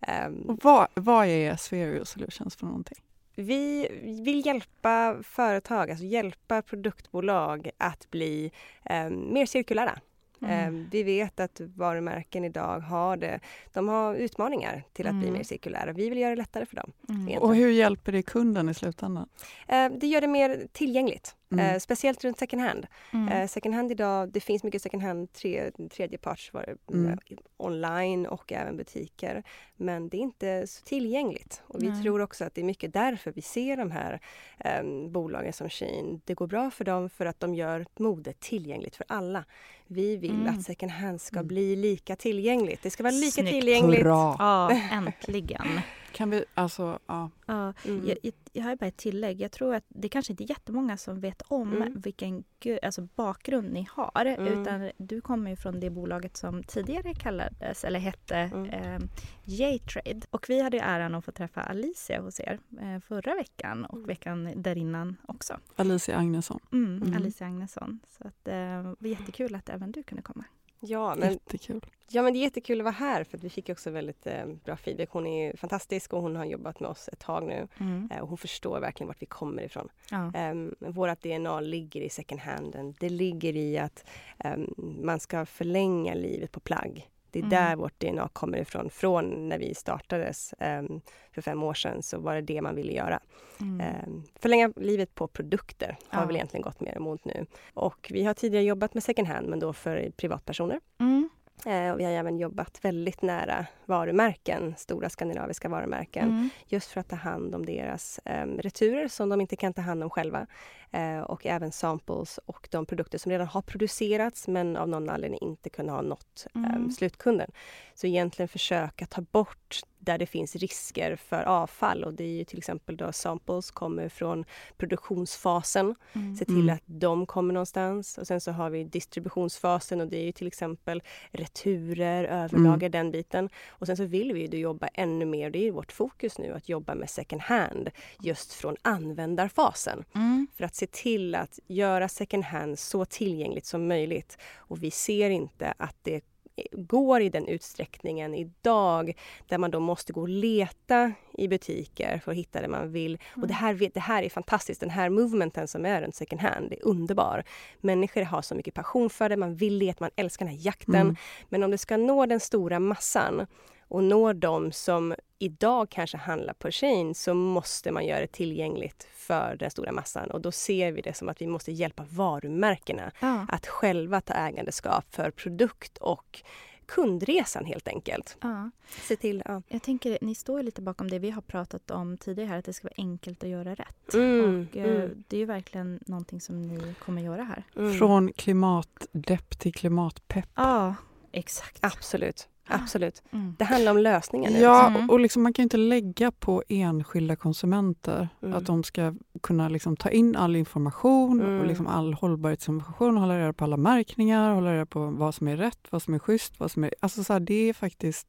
Ehm, 0.00 0.40
Och 0.42 0.58
vad, 0.64 0.88
vad 0.94 1.26
är 1.26 1.56
Spherio 1.56 2.04
Solutions 2.04 2.56
för 2.56 2.66
någonting? 2.66 2.98
Vi 3.34 3.88
vill 4.24 4.46
hjälpa 4.46 5.16
företag, 5.22 5.90
alltså 5.90 6.04
hjälpa 6.04 6.62
produktbolag 6.62 7.70
att 7.78 8.10
bli 8.10 8.52
eh, 8.84 9.10
mer 9.10 9.46
cirkulära. 9.46 9.98
Mm. 10.42 10.74
Eh, 10.84 10.88
vi 10.90 11.02
vet 11.02 11.40
att 11.40 11.60
varumärken 11.60 12.44
idag 12.44 12.80
har 12.80 13.16
det, 13.16 13.40
de 13.72 13.88
har 13.88 14.14
utmaningar 14.14 14.82
till 14.92 15.06
att 15.06 15.14
bli 15.14 15.22
Mm. 15.28 15.34
mer 15.38 15.42
cirkulära. 15.44 15.92
Vi 15.92 16.08
vill 16.08 16.18
göra 16.18 16.30
det 16.30 16.36
lättare 16.36 16.66
för 16.66 16.76
dem. 16.76 16.92
Mm. 17.08 17.38
Och 17.38 17.54
hur 17.54 17.70
hjälper 17.70 18.12
det 18.12 18.22
kunden 18.22 18.68
i 18.68 18.74
slutändan? 18.74 19.28
Eh, 19.68 19.88
det 20.00 20.06
gör 20.06 20.20
det 20.20 20.26
mer 20.28 20.66
tillgängligt, 20.72 21.36
Mm. 21.52 21.66
eh, 21.74 21.78
speciellt 21.78 22.24
runt 22.24 22.38
second 22.38 22.62
hand. 22.62 22.86
Mm. 23.12 23.28
Eh, 23.28 23.46
second 23.48 23.74
hand 23.74 23.92
idag, 23.92 24.28
det 24.32 24.40
finns 24.40 24.64
mycket 24.64 24.82
second 24.82 25.02
hand 25.02 25.32
tre, 25.32 25.70
tredjepartsvaror 25.92 26.76
Mm. 26.92 27.08
eh, 27.10 27.16
online 27.56 28.26
och 28.26 28.52
även 28.52 28.76
butiker. 28.76 29.42
Men 29.76 30.08
det 30.08 30.16
är 30.16 30.20
inte 30.20 30.66
så 30.66 30.82
tillgängligt. 30.84 31.62
Och 31.66 31.82
vi 31.82 31.88
Nej. 31.90 32.02
tror 32.02 32.20
också 32.20 32.44
att 32.44 32.54
det 32.54 32.60
är 32.60 32.64
mycket 32.64 32.92
därför 32.92 33.32
vi 33.32 33.42
ser 33.42 33.76
de 33.76 33.90
här 33.90 34.20
eh, 34.58 34.82
bolagen 35.08 35.52
som 35.52 35.68
Shein. 35.68 36.20
Det 36.24 36.34
går 36.34 36.46
bra 36.46 36.70
för 36.70 36.84
dem 36.84 37.10
för 37.10 37.26
att 37.26 37.40
de 37.40 37.54
gör 37.54 37.86
mode 37.98 38.32
tillgängligt 38.32 38.96
för 38.96 39.06
alla. 39.08 39.44
Vi 39.86 40.16
vill 40.16 40.30
Mm. 40.40 40.54
att 40.54 40.62
second 40.62 40.92
hand 40.92 41.20
ska 41.20 41.36
Mm. 41.36 41.48
bli 41.48 41.76
lika 41.76 42.16
tillgängligt. 42.16 42.82
Det 42.82 42.90
ska 42.90 43.02
vara 43.02 43.10
lika 43.10 43.30
Snyggt. 43.30 43.50
tillgängligt. 43.50 44.02
Bra! 44.02 44.36
Ja, 44.38 44.70
äntligen. 44.92 45.80
Kan 46.12 46.30
vi, 46.30 46.44
alltså, 46.54 46.98
ja. 47.06 47.30
Ja, 47.46 47.72
Mm. 47.84 48.06
jag, 48.08 48.16
jag, 48.52 48.64
har 48.64 48.76
bara 48.76 48.86
ett 48.86 48.96
tillägg. 48.96 49.40
Jag 49.40 49.52
tror 49.52 49.74
att 49.74 49.84
det 49.88 50.08
kanske 50.08 50.32
inte 50.32 50.44
är 50.44 50.50
jättemånga 50.50 50.96
som 50.96 51.20
vet 51.20 51.42
om 51.42 51.72
Mm. 51.72 52.00
vilken 52.00 52.44
alltså 52.82 53.02
bakgrund 53.14 53.72
ni 53.72 53.88
har. 53.90 54.24
Mm. 54.26 54.60
Utan 54.62 54.90
du 54.96 55.20
kommer 55.20 55.50
ju 55.50 55.56
från 55.56 55.80
det 55.80 55.90
bolaget 55.90 56.36
som 56.36 56.62
tidigare 56.62 57.14
kallades, 57.14 57.84
eller 57.84 57.98
hette, 58.00 58.38
eh, 58.72 58.98
J-Trade. 59.44 60.20
Och 60.30 60.46
vi 60.48 60.60
hade 60.62 60.76
ju 60.76 60.82
äran 60.82 61.14
att 61.14 61.24
få 61.24 61.32
träffa 61.32 61.60
Alicia 61.60 62.20
hos 62.22 62.40
er 62.40 62.58
eh, 62.80 63.00
förra 63.00 63.34
veckan 63.34 63.84
och 63.84 63.96
Mm. 63.96 64.06
veckan 64.06 64.52
därinnan 64.62 65.16
också. 65.28 65.58
Alicia 65.76 66.16
Agnesson. 66.18 66.60
Mm. 66.72 67.14
Alicia 67.16 67.46
Agnesson. 67.46 68.00
Så 68.18 68.28
att, 68.28 68.48
eh, 68.48 68.54
det 68.54 68.96
var 68.98 69.08
jättekul 69.08 69.54
att 69.54 69.68
även 69.68 69.92
du 69.92 70.02
kunde 70.02 70.22
komma. 70.22 70.44
Ja, 70.80 71.14
men 71.14 71.32
Jättekul. 71.32 71.80
Ja 72.10 72.22
men 72.22 72.32
det 72.32 72.38
är 72.38 72.42
jättekul 72.42 72.80
att 72.80 72.84
vara 72.84 72.94
här 72.94 73.24
för 73.24 73.38
vi 73.38 73.50
fick 73.50 73.68
också 73.68 73.90
väldigt 73.90 74.26
eh, 74.26 74.46
bra 74.64 74.76
feedback. 74.76 75.08
Hon 75.10 75.26
är 75.26 75.56
fantastisk 75.56 76.12
och 76.12 76.22
hon 76.22 76.36
har 76.36 76.44
jobbat 76.44 76.80
med 76.80 76.90
oss 76.90 77.08
ett 77.12 77.18
tag 77.18 77.46
nu. 77.46 77.68
Mm. 77.80 78.08
Eh, 78.12 78.20
och 78.20 78.28
hon 78.28 78.38
förstår 78.38 78.80
verkligen 78.80 79.08
vart 79.08 79.22
vi 79.22 79.26
kommer 79.26 79.62
ifrån. 79.62 79.88
Ja. 80.10 80.50
Um, 80.50 80.74
vårt 80.78 81.22
DNA 81.22 81.60
ligger 81.60 82.00
i 82.00 82.08
second 82.08 82.40
handen. 82.40 82.94
Det 83.00 83.08
ligger 83.08 83.56
i 83.56 83.78
att 83.78 84.04
ehm, 84.38 84.74
man 85.02 85.20
ska 85.20 85.46
förlänga 85.46 86.14
livet 86.14 86.52
på 86.52 86.60
plagg. 86.60 87.08
Det 87.42 87.56
är 87.56 87.60
Mm. 87.60 87.68
där 87.70 87.76
vårt 87.76 88.00
DNA 88.00 88.28
kommer 88.32 88.58
ifrån. 88.58 88.90
Från 88.90 89.48
när 89.48 89.58
vi 89.58 89.74
startades 89.74 90.54
ehm, 90.58 91.00
för 91.32 91.42
fem 91.42 91.62
år 91.62 91.74
sedan 91.74 92.02
så 92.02 92.18
var 92.18 92.34
det 92.34 92.40
det 92.42 92.62
man 92.62 92.74
ville 92.74 92.92
göra. 92.92 93.20
Mm. 93.60 93.80
Ehm, 93.80 94.22
förlänga 94.40 94.72
livet 94.76 95.14
på 95.14 95.26
produkter 95.28 95.96
har 96.08 96.20
Ja. 96.20 96.26
väl 96.26 96.36
egentligen 96.36 96.62
gått 96.62 96.80
mer 96.80 96.96
emot 96.96 97.24
nu. 97.24 97.46
Och 97.74 98.10
vi 98.14 98.24
har 98.24 98.34
tidigare 98.34 98.64
jobbat 98.64 98.94
med 98.94 99.02
second 99.02 99.28
hand 99.28 99.48
men 99.48 99.58
då 99.60 99.72
för 99.72 100.10
privatpersoner. 100.16 100.80
Mm. 101.00 101.28
Eh, 101.66 101.90
och 101.92 102.00
vi 102.00 102.04
har 102.04 102.12
även 102.12 102.38
jobbat 102.38 102.78
väldigt 102.84 103.22
nära 103.22 103.66
varumärken, 103.86 104.74
stora 104.78 105.08
skandinaviska 105.08 105.68
varumärken, 105.68 106.28
Mm. 106.28 106.48
just 106.66 106.90
för 106.90 107.00
att 107.00 107.08
ta 107.08 107.16
hand 107.16 107.54
om 107.54 107.66
deras 107.66 108.20
eh, 108.24 108.46
returer 108.46 109.08
som 109.08 109.28
de 109.28 109.40
inte 109.40 109.56
kan 109.56 109.72
ta 109.74 109.82
hand 109.82 110.02
om 110.02 110.10
själva. 110.10 110.46
Eh, 110.90 111.20
och 111.20 111.46
även 111.46 111.72
samples 111.72 112.38
och 112.38 112.68
de 112.70 112.86
produkter 112.86 113.18
som 113.18 113.32
redan 113.32 113.46
har 113.46 113.62
producerats 113.62 114.48
men 114.48 114.76
av 114.76 114.88
någon 114.88 115.08
anledning 115.10 115.40
inte 115.42 115.70
kunde 115.70 115.92
ha 115.92 116.02
nått 116.02 116.46
eh, 116.54 116.60
Mm. 116.64 116.90
slutkunden. 116.90 117.50
Så 117.94 118.06
egentligen 118.06 118.48
försöka 118.48 119.06
ta 119.06 119.20
bort 119.20 119.80
där 120.08 120.18
det 120.18 120.26
finns 120.26 120.56
risker 120.56 121.16
för 121.16 121.42
avfall 121.42 122.04
och 122.04 122.14
det 122.14 122.24
är 122.24 122.28
ju 122.38 122.44
till 122.44 122.58
exempel 122.58 122.96
då 122.96 123.12
samples 123.12 123.70
kommer 123.70 124.08
från 124.08 124.44
produktionsfasen 124.76 125.94
Mm. 126.12 126.36
se 126.36 126.44
till 126.44 126.54
Mm. 126.68 126.74
att 126.74 126.82
de 126.86 127.26
kommer 127.26 127.54
någonstans. 127.54 128.18
Och 128.18 128.26
sen 128.26 128.40
så 128.40 128.52
har 128.52 128.70
vi 128.70 128.84
distributionsfasen 128.84 130.00
och 130.00 130.08
det 130.08 130.16
är 130.16 130.24
ju 130.24 130.32
till 130.32 130.46
exempel 130.46 131.02
returer, 131.32 132.24
överlager, 132.24 132.88
den 132.88 133.10
biten. 133.10 133.48
Och 133.68 133.86
sen 133.86 133.96
så 133.96 134.04
vill 134.04 134.32
vi 134.32 134.40
ju 134.40 134.46
då 134.48 134.56
jobba 134.56 134.88
ännu 134.94 135.24
mer, 135.24 135.46
och 135.46 135.52
det 135.52 135.58
är 135.58 135.62
ju 135.62 135.70
vårt 135.70 135.92
fokus 135.92 136.38
nu, 136.38 136.52
att 136.52 136.68
jobba 136.68 136.94
med 136.94 137.10
second 137.10 137.42
hand 137.42 137.90
just 138.22 138.52
från 138.52 138.76
användarfasen. 138.82 140.04
Mm. 140.14 140.46
För 140.56 140.64
att 140.64 140.74
se 140.74 140.86
till 140.86 141.34
att 141.34 141.58
göra 141.66 142.08
second 142.08 142.44
hand 142.44 142.78
så 142.78 143.04
tillgängligt 143.04 143.66
som 143.66 143.86
möjligt. 143.88 144.38
Och 144.56 144.82
vi 144.82 144.90
ser 144.90 145.30
inte 145.30 145.74
att 145.78 145.96
det 146.02 146.24
går 146.72 147.20
i 147.20 147.28
den 147.28 147.46
utsträckningen 147.46 148.34
idag 148.34 149.12
där 149.48 149.58
man 149.58 149.70
då 149.70 149.80
måste 149.80 150.12
gå 150.12 150.20
och 150.20 150.28
leta 150.28 151.12
i 151.32 151.48
butiker 151.48 152.20
för 152.24 152.30
att 152.32 152.38
hitta 152.38 152.60
det 152.60 152.68
man 152.68 152.92
vill. 152.92 153.18
Och 153.36 153.46
det 153.46 153.54
här, 153.54 153.74
vet- 153.74 153.94
det 153.94 154.00
här 154.00 154.22
är 154.22 154.28
fantastiskt, 154.28 154.80
den 154.80 154.90
här 154.90 155.10
movementen 155.10 155.68
som 155.68 155.86
är 155.86 156.02
runt 156.02 156.14
second 156.14 156.40
hand 156.40 156.72
är 156.72 156.86
underbar. 156.86 157.44
Människor 157.80 158.22
har 158.22 158.42
så 158.42 158.54
mycket 158.54 158.74
passion 158.74 159.10
för 159.10 159.28
det, 159.28 159.36
man 159.36 159.56
vill 159.56 159.78
leta, 159.78 160.04
man 160.04 160.10
älskar 160.16 160.46
den 160.46 160.54
här 160.54 160.66
jakten. 160.66 160.94
Mm. 160.94 161.16
Men 161.48 161.62
om 161.62 161.70
det 161.70 161.78
ska 161.78 161.96
nå 161.96 162.26
den 162.26 162.40
stora 162.40 162.80
massan 162.80 163.46
och 163.88 164.04
nå 164.04 164.32
de 164.32 164.72
som 164.72 165.14
idag 165.38 165.90
kanske 165.90 166.16
handlar 166.16 166.54
på 166.54 166.70
Shein 166.70 167.14
så 167.14 167.34
måste 167.34 167.92
man 167.92 168.06
göra 168.06 168.20
det 168.20 168.32
tillgängligt 168.32 169.08
för 169.12 169.56
den 169.58 169.70
stora 169.70 169.92
massan 169.92 170.30
och 170.30 170.40
då 170.40 170.52
ser 170.52 170.92
vi 170.92 171.00
det 171.00 171.16
som 171.16 171.28
att 171.28 171.42
vi 171.42 171.46
måste 171.46 171.72
hjälpa 171.72 172.04
varumärkena 172.10 173.10
Ja. 173.20 173.46
att 173.48 173.66
själva 173.66 174.20
ta 174.20 174.34
ägandeskap 174.34 175.14
för 175.14 175.30
produkt 175.30 175.98
och 175.98 176.42
kundresan 176.86 177.64
helt 177.64 177.88
enkelt. 177.88 178.36
Ja. 178.40 178.70
Se 178.88 179.16
till, 179.16 179.42
ja. 179.44 179.62
Jag 179.68 179.82
tänker, 179.82 180.18
ni 180.20 180.34
står 180.34 180.62
lite 180.62 180.82
bakom 180.82 181.10
det 181.10 181.18
vi 181.18 181.30
har 181.30 181.42
pratat 181.42 181.90
om 181.90 182.16
tidigare 182.16 182.48
här, 182.48 182.58
att 182.58 182.64
det 182.64 182.72
ska 182.72 182.88
vara 182.88 182.94
enkelt 182.96 183.42
att 183.42 183.48
göra 183.48 183.74
rätt. 183.74 184.14
Mm, 184.14 184.66
och 184.70 184.76
eh, 184.76 184.94
mm. 184.96 185.24
det 185.28 185.36
är 185.36 185.40
ju 185.40 185.46
verkligen 185.46 186.00
någonting 186.06 186.40
som 186.40 186.62
ni 186.62 186.94
kommer 186.94 187.22
göra 187.22 187.42
här. 187.42 187.64
Mm. 187.76 187.98
Från 187.98 188.32
klimatdepp 188.32 189.58
till 189.58 189.74
klimatpepp. 189.74 190.48
Ja, 190.54 190.94
Exakt. 191.32 191.78
Absolut. 191.84 192.48
Absolut. 192.68 193.22
Mm. 193.30 193.56
Det 193.58 193.64
handlar 193.64 193.92
om 193.92 193.98
lösningen. 193.98 194.52
nu. 194.52 194.58
Ja, 194.58 194.86
Mm. 194.88 195.10
och 195.10 195.20
liksom 195.20 195.42
man 195.42 195.52
kan 195.52 195.62
ju 195.62 195.64
inte 195.64 195.76
lägga 195.76 196.30
på 196.32 196.62
enskilda 196.68 197.36
konsumenter 197.36 198.28
Mm. 198.42 198.54
att 198.58 198.66
de 198.66 198.82
ska 198.84 199.14
kunna 199.42 199.68
liksom 199.68 199.96
ta 199.96 200.10
in 200.10 200.36
all 200.36 200.56
information 200.56 201.40
Mm. 201.40 201.60
och 201.60 201.66
liksom 201.66 201.86
all 201.86 202.14
hållbarhetsinformation, 202.14 203.16
hålla 203.16 203.38
reda 203.38 203.52
på 203.52 203.64
alla 203.64 203.76
märkningar, 203.76 204.54
hålla 204.54 204.72
reda 204.74 204.86
på 204.86 205.06
vad 205.06 205.34
som 205.34 205.48
är 205.48 205.56
rätt, 205.56 205.78
vad 205.90 206.02
som 206.02 206.14
är 206.14 206.18
schysst, 206.18 206.60
vad 206.60 206.70
som 206.70 206.84
är... 206.84 206.94
Alltså 207.00 207.24
så 207.24 207.32
här, 207.32 207.40
det 207.40 207.68
är 207.68 207.72
faktiskt 207.72 208.26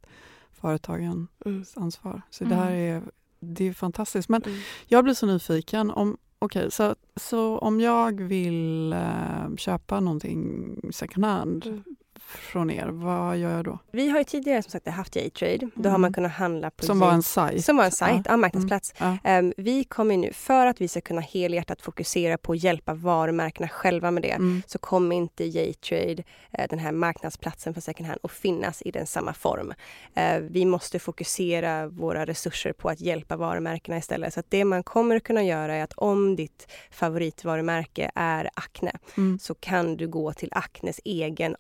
företagens 0.52 1.30
Mm. 1.46 1.64
ansvar. 1.76 2.22
Så 2.30 2.44
det 2.44 2.56
här 2.56 2.72
är, 2.72 3.02
det 3.40 3.68
är 3.68 3.74
fantastiskt. 3.74 4.30
Men 4.30 4.42
Mm. 4.44 4.58
jag 4.88 5.04
blir 5.04 5.14
så 5.14 5.26
nyfiken. 5.26 5.92
om 5.92 6.18
Okej, 6.42 6.72
så, 6.72 6.96
så 7.16 7.58
om 7.58 7.80
jag 7.82 8.22
vill 8.22 8.94
eh, 8.94 9.56
köpa 9.58 10.00
någonting 10.00 10.76
second 10.94 11.26
hand 11.26 11.66
Mm. 11.66 11.84
Från 12.30 12.70
er, 12.72 12.88
vad 12.88 13.38
gör 13.38 13.52
jag 13.56 13.66
då? 13.66 13.80
Vi 13.92 14.10
har 14.10 14.18
ju 14.18 14.24
tidigare 14.24 14.64
som 14.64 14.72
sagt 14.72 14.88
haft 14.88 15.16
J-trade. 15.16 15.70
Då 15.76 15.84
har 15.90 15.96
Mm. 15.96 16.02
man 16.02 16.14
kunnat 16.14 16.32
handla 16.32 16.72
på 16.72 16.86
Som 16.86 17.00
var 17.00 17.12
en 17.12 17.24
sajt? 17.24 17.66
Som 17.66 17.78
var 17.78 17.86
en 17.86 17.92
sajt, 17.92 18.22
Ja. 18.26 18.32
ja, 18.32 18.38
marknadsplats. 18.38 18.94
Ja. 18.98 19.18
Ehm, 19.24 19.54
vi 19.58 19.84
kommer 19.84 20.18
nu, 20.18 20.34
för 20.34 20.66
att 20.68 20.82
vi 20.82 20.88
ska 20.88 21.02
kunna 21.02 21.22
helhjärtat 21.22 21.82
fokusera 21.82 22.38
på 22.38 22.52
att 22.54 22.64
hjälpa 22.64 22.94
varumärkena 22.94 23.68
själva 23.70 24.12
med 24.12 24.24
det, 24.24 24.32
Mm. 24.32 24.62
så 24.68 24.80
kommer 24.80 25.16
inte 25.16 25.44
J-trade, 25.44 26.24
eh, 26.52 26.68
den 26.70 26.80
här 26.80 26.92
marknadsplatsen 26.92 27.74
för 27.74 27.82
second 27.82 28.08
hand, 28.08 28.20
att 28.24 28.32
finnas 28.32 28.82
i 28.82 28.92
den 28.92 29.06
samma 29.06 29.34
form. 29.34 29.74
Eh, 30.16 30.40
vi 30.40 30.66
måste 30.66 31.00
fokusera 31.00 31.88
våra 31.88 32.26
resurser 32.26 32.74
på 32.74 32.90
att 32.90 33.02
hjälpa 33.02 33.36
varumärkena 33.38 33.98
istället. 33.98 34.34
Så 34.34 34.40
att 34.40 34.46
det 34.52 34.66
man 34.66 34.84
kommer 34.84 35.16
att 35.16 35.24
kunna 35.24 35.44
göra 35.44 35.76
är 35.76 35.84
att 35.84 35.94
om 35.94 36.36
ditt 36.36 36.68
favoritvarumärke 36.92 38.12
är 38.16 38.50
Acne, 38.54 38.92
Mm. 39.18 39.40
så 39.40 39.56
kan 39.56 39.98
du 39.98 40.08
gå 40.08 40.34
till 40.34 40.50
Acnes 40.52 41.00
egen 41.06 41.56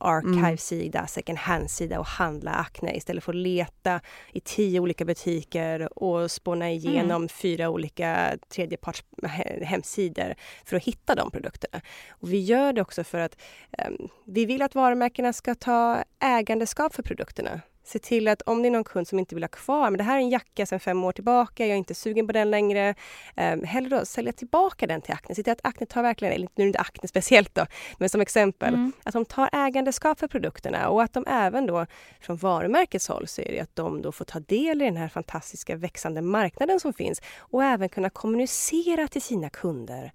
archive-sida, 0.59 1.07
second 1.07 1.37
hand-sida 1.37 1.99
och 1.99 2.05
handla 2.05 2.51
Acne 2.51 2.95
istället 2.95 3.23
för 3.23 3.31
att 3.31 3.35
leta 3.35 4.01
i 4.33 4.39
tio 4.39 4.79
olika 4.79 5.05
butiker 5.05 5.99
och 6.03 6.31
spåna 6.31 6.71
igenom 6.71 7.29
fyra 7.29 7.69
olika 7.69 8.37
tredjeparts 8.49 9.03
he- 9.21 9.63
hemsidor 9.63 10.35
för 10.65 10.77
att 10.77 10.83
hitta 10.83 11.15
de 11.15 11.31
produkterna. 11.31 11.81
Och 12.09 12.33
vi 12.33 12.39
gör 12.39 12.73
det 12.73 12.81
också 12.81 13.03
för 13.03 13.19
att 13.19 13.37
em, 13.77 13.97
vi 14.25 14.45
vill 14.45 14.61
att 14.61 14.75
varumärkena 14.75 15.33
ska 15.33 15.55
ta 15.55 16.03
ägandeskap 16.19 16.95
för 16.95 17.03
produkterna. 17.03 17.61
Se 17.89 18.00
till 18.00 18.27
att 18.27 18.41
om 18.41 18.62
det 18.62 18.67
är 18.67 18.72
någon 18.72 18.84
kund 18.84 19.08
som 19.08 19.19
inte 19.19 19.36
vill 19.36 19.43
ha 19.43 19.48
kvar, 19.50 19.89
men 19.89 19.98
det 19.98 20.03
här 20.03 20.15
är 20.15 20.22
en 20.22 20.29
jacka 20.29 20.65
sedan 20.65 20.79
fem 20.79 21.03
år 21.03 21.12
tillbaka, 21.12 21.65
jag 21.65 21.74
är 21.74 21.77
inte 21.77 21.96
sugen 21.96 22.27
på 22.27 22.34
den 22.34 22.51
längre. 22.51 22.96
Um, 23.38 23.63
hellre 23.63 24.00
då 24.00 24.05
sälja 24.05 24.31
tillbaka 24.34 24.88
den 24.88 25.01
till 25.01 25.13
Acne. 25.13 25.36
Se 25.36 25.43
till 25.43 25.53
att 25.53 25.60
Acne 25.65 25.86
tar 25.88 26.03
verkligen, 26.03 26.34
eller 26.34 26.48
nu 26.55 26.63
är 26.63 26.65
det 26.65 26.67
inte 26.67 26.79
Acne 26.79 27.08
speciellt 27.08 27.55
då, 27.55 27.65
men 27.98 28.10
som 28.10 28.22
exempel, 28.22 28.74
Mm. 28.74 28.91
att 29.03 29.13
de 29.13 29.25
tar 29.25 29.50
ägandeskap 29.53 30.19
för 30.19 30.27
produkterna 30.27 30.89
och 30.89 31.03
att 31.03 31.13
de 31.13 31.25
även 31.27 31.65
då 31.65 31.86
från 32.22 32.38
varumärkets 32.38 33.08
håll 33.08 33.27
så 33.27 33.41
är 33.41 33.51
det 33.51 33.60
att 33.60 33.75
de 33.75 34.01
då 34.01 34.12
får 34.12 34.25
ta 34.25 34.39
del 34.39 34.81
i 34.81 34.86
den 34.86 34.98
här 34.98 35.10
fantastiska 35.10 35.75
växande 35.75 36.22
marknaden 36.22 36.79
som 36.79 36.93
finns 36.93 37.22
och 37.38 37.63
även 37.63 37.89
kunna 37.89 38.10
kommunicera 38.10 39.08
till 39.08 39.22
sina 39.22 39.50
kunder. 39.50 40.12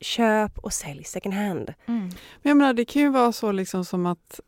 Köp 0.00 0.58
och 0.58 0.72
sälj 0.72 1.04
second 1.04 1.34
hand. 1.34 1.74
Mm. 1.86 2.00
Men 2.42 2.50
jag 2.50 2.56
menar, 2.56 2.72
det 2.72 2.84
kan 2.84 3.02
ju 3.02 3.08
vara 3.08 3.32
så 3.32 3.52
liksom 3.52 3.84
som 3.84 4.06
att 4.06 4.40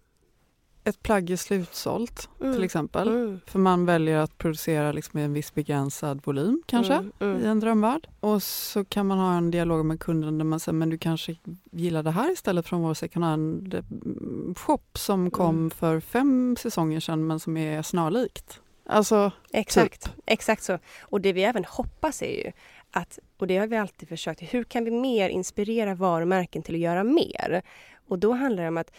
ett 0.84 1.02
plagg 1.02 1.30
är 1.30 1.36
slutsålt 1.36 2.28
Mm. 2.40 2.54
till 2.54 2.64
exempel. 2.64 3.08
Mm. 3.08 3.40
För 3.46 3.58
man 3.58 3.86
väljer 3.86 4.18
att 4.18 4.38
producera 4.38 4.92
liksom 4.92 5.18
i 5.20 5.22
en 5.22 5.32
viss 5.32 5.54
begränsad 5.54 6.20
volym 6.24 6.62
kanske 6.66 6.94
Mm, 6.94 7.12
mm. 7.20 7.42
i 7.42 7.46
en 7.46 7.60
drömvärld. 7.60 8.08
Och 8.20 8.42
så 8.42 8.84
kan 8.84 9.06
man 9.06 9.18
ha 9.18 9.36
en 9.36 9.50
dialog 9.50 9.84
med 9.86 10.00
kunden 10.00 10.38
där 10.38 10.44
man 10.44 10.60
säger 10.60 10.76
men 10.78 10.90
du 10.90 10.98
kanske 10.98 11.36
gillar 11.72 12.02
det 12.02 12.10
här 12.10 12.32
istället 12.32 12.66
från 12.66 12.82
vår 12.82 12.94
second 12.94 13.24
hand 13.24 13.74
mm, 13.74 14.54
shop 14.56 14.78
som 14.94 15.30
kom 15.30 15.56
Mm. 15.56 15.70
för 15.70 16.00
fem 16.00 16.56
säsonger 16.58 17.00
sedan 17.00 17.26
men 17.26 17.40
som 17.40 17.56
är 17.56 17.82
snarlikt. 17.82 18.60
Alltså, 18.86 19.32
Exakt, 19.52 20.12
exakt 20.26 20.62
så. 20.62 20.78
Och 21.02 21.20
det 21.20 21.32
vi 21.32 21.42
även 21.44 21.64
hoppas 21.64 22.22
är 22.22 22.44
ju 22.44 22.52
att, 22.90 23.18
och 23.38 23.46
det 23.46 23.56
har 23.58 23.66
vi 23.66 23.76
alltid 23.76 24.08
försökt, 24.08 24.42
hur 24.54 24.64
kan 24.64 24.84
vi 24.84 24.90
mer 24.90 25.28
inspirera 25.28 25.94
varumärken 25.94 26.62
till 26.62 26.74
att 26.74 26.80
göra 26.80 27.04
mer? 27.04 27.62
Och 28.08 28.18
då 28.18 28.32
handlar 28.32 28.62
det 28.62 28.68
om 28.68 28.76
att 28.76 28.92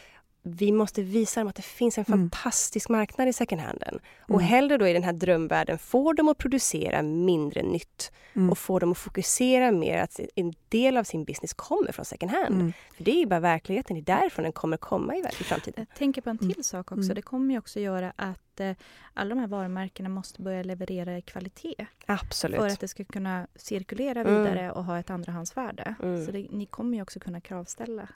vi 0.43 0.71
måste 0.71 1.01
visa 1.01 1.39
dem 1.39 1.47
att 1.47 1.55
det 1.55 1.61
finns 1.61 1.97
en 1.97 2.05
Mm. 2.07 2.19
fantastisk 2.19 2.89
marknad 2.89 3.27
i 3.27 3.33
second 3.33 3.61
handen. 3.61 3.99
Och 4.21 4.29
Mm. 4.35 4.45
hellre 4.45 4.77
då 4.77 4.87
i 4.87 4.93
den 4.93 5.03
här 5.03 5.13
drömvärlden 5.13 5.77
får 5.79 6.13
dem 6.13 6.29
att 6.29 6.37
producera 6.37 7.01
mindre 7.01 7.63
nytt 7.63 8.11
mm, 8.33 8.49
och 8.49 8.57
få 8.57 8.79
dem 8.79 8.91
att 8.91 8.97
fokusera 8.97 9.71
mer 9.71 9.97
att 9.97 10.19
en 10.35 10.53
del 10.69 10.97
av 10.97 11.03
sin 11.03 11.23
business 11.23 11.53
kommer 11.53 11.91
från 11.91 12.05
second 12.05 12.31
hand. 12.31 12.55
mm, 12.55 12.73
För 12.97 13.03
det 13.03 13.11
är 13.11 13.19
ju 13.19 13.25
bara 13.25 13.39
verkligheten, 13.39 13.95
det 14.03 14.11
är 14.11 14.17
därifrån 14.19 14.43
den 14.43 14.51
kommer 14.51 14.77
komma 14.77 15.15
i, 15.15 15.19
i 15.19 15.43
framtiden. 15.43 15.85
Jag 15.89 15.97
tänker 15.97 16.21
på 16.21 16.29
en 16.29 16.37
till 16.37 16.51
Mm. 16.51 16.63
sak 16.63 16.91
också. 16.91 17.01
Mm. 17.03 17.15
Det 17.15 17.21
kommer 17.21 17.53
ju 17.53 17.57
också 17.59 17.79
göra 17.79 18.13
att 18.15 18.59
eh, 18.59 18.71
alla 19.13 19.29
de 19.29 19.39
här 19.39 19.47
varumärkena 19.47 20.09
måste 20.09 20.41
börja 20.41 20.63
leverera 20.63 21.17
i 21.17 21.21
kvalitet 21.21 21.85
Absolut. 22.05 22.59
för 22.59 22.67
att 22.67 22.79
det 22.79 22.87
ska 22.87 23.03
kunna 23.03 23.47
cirkulera 23.55 24.21
Mm. 24.21 24.43
vidare 24.43 24.71
och 24.71 24.83
ha 24.85 24.99
ett 24.99 25.09
andrahandsvärde. 25.09 25.95
Mm. 26.03 26.25
Så 26.25 26.31
det, 26.31 26.47
ni 26.51 26.65
kommer 26.65 26.97
ju 26.97 27.01
också 27.01 27.19
kunna 27.19 27.41
kravställa 27.41 28.07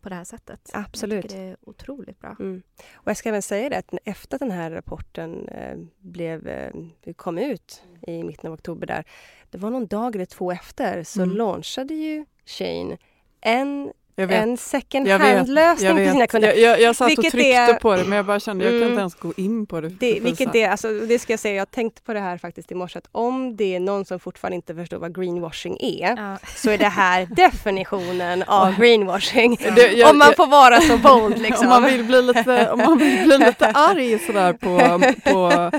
på 0.00 0.08
det 0.08 0.14
här 0.14 0.24
sättet. 0.24 0.70
Absolut. 0.72 1.24
Jag 1.32 1.40
det 1.40 1.44
är 1.48 1.56
otroligt 1.60 2.18
bra. 2.20 2.36
Mm. 2.40 2.62
Och 2.94 3.08
jag 3.08 3.16
ska 3.16 3.28
även 3.28 3.42
säga 3.42 3.68
det 3.68 3.76
att 3.78 3.94
efter 4.04 4.36
att 4.36 4.40
den 4.40 4.50
här 4.50 4.70
rapporten 4.70 5.48
eh, 5.48 5.78
blev, 5.98 6.48
eh, 6.48 6.72
kom 7.16 7.38
ut 7.38 7.82
i 8.06 8.22
mitten 8.24 8.48
av 8.48 8.54
oktober 8.54 8.86
där, 8.86 9.04
det 9.50 9.58
var 9.58 9.70
någon 9.70 9.86
dag 9.86 10.14
eller 10.14 10.26
två 10.26 10.52
efter 10.52 11.02
så 11.02 11.22
Mm. 11.22 11.36
launchade 11.36 11.94
ju 11.94 12.24
Shane 12.46 12.96
en. 13.40 13.92
En 14.16 14.56
second 14.56 15.08
Jag 15.08 15.18
vet, 15.18 15.36
hand-lösning 15.36 15.88
jag, 15.88 15.96
till 15.96 16.10
sina 16.12 16.26
kunder. 16.26 16.48
Jag, 16.48 16.58
jag, 16.58 16.80
jag 16.80 16.96
satt 16.96 17.04
och 17.06 17.10
Vilket 17.10 17.32
tryckte 17.32 17.48
är- 17.48 17.74
på 17.74 17.96
det 17.96 18.04
men 18.04 18.16
jag 18.16 18.26
bara 18.26 18.40
kände 18.40 18.64
jag 18.64 18.72
kan 18.72 18.76
Mm. 18.78 18.88
inte 18.88 19.00
ens 19.00 19.14
gå 19.14 19.32
in 19.36 19.66
på 19.66 19.80
det. 19.80 19.88
Det, 19.88 20.20
vilket 20.20 20.54
är, 20.54 20.68
alltså, 20.68 20.88
det 20.92 21.18
ska 21.18 21.32
jag 21.32 21.40
säga, 21.40 21.54
jag 21.54 21.70
tänkte 21.70 22.02
på 22.02 22.12
det 22.12 22.20
här 22.20 22.38
faktiskt 22.38 22.72
i 22.72 22.74
morse, 22.74 22.98
att 22.98 23.08
om 23.12 23.56
det 23.56 23.74
är 23.76 23.80
någon 23.80 24.04
som 24.04 24.20
fortfarande 24.20 24.56
inte 24.56 24.74
förstår 24.74 24.96
vad 24.98 25.14
greenwashing 25.16 25.76
är, 25.80 26.16
Ja. 26.16 26.38
så 26.56 26.70
är 26.70 26.78
det 26.78 26.84
här 26.88 27.26
definitionen 27.36 28.42
av 28.42 28.76
greenwashing. 28.80 29.58
Det- 29.74 29.92
jag- 29.92 30.10
om 30.10 30.18
man 30.18 30.32
får 30.36 30.46
vara 30.46 30.80
så 30.80 30.96
bold 31.08 31.38
liksom. 31.38 31.66
Om 31.66 31.70
man 31.70 31.84
vill 31.84 32.04
bli 32.04 32.22
lite, 32.22 32.70
om 32.70 32.78
man 32.78 32.98
vill 32.98 33.24
bli 33.26 33.38
lite 33.38 33.66
arg 33.66 34.18
sådär 34.18 34.52
på, 34.52 35.00
på, 35.30 35.70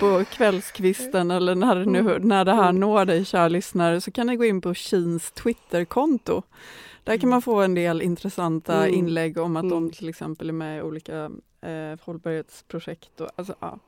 på 0.00 0.24
kvällskvisten 0.32 1.30
eller 1.30 1.54
när 1.54 1.74
det, 1.76 1.84
nu, 1.86 2.18
när 2.20 2.44
det 2.44 2.54
här 2.54 2.72
når 2.72 3.04
dig 3.04 3.24
kära 3.24 3.48
lyssnare 3.48 4.00
så 4.00 4.10
kan 4.10 4.26
ni 4.26 4.36
gå 4.36 4.44
in 4.44 4.60
på 4.60 4.74
Kins 4.74 5.30
Twitterkonto. 5.32 6.42
Där 7.04 7.16
kan 7.16 7.30
man 7.30 7.42
få 7.42 7.60
en 7.60 7.74
del 7.74 8.02
intressanta 8.02 8.74
Mm. 8.76 8.94
inlägg 8.94 9.38
om 9.38 9.56
att 9.56 9.68
de 9.70 9.78
Mm. 9.82 9.90
till 9.90 10.08
exempel 10.08 10.48
är 10.48 10.52
med 10.52 10.78
i 10.78 10.82
olika 10.82 11.30
eh, 11.62 11.98
hållbarhetsprojekt. 12.00 13.20
Och, 13.20 13.28
alltså, 13.36 13.54
ja. 13.60 13.78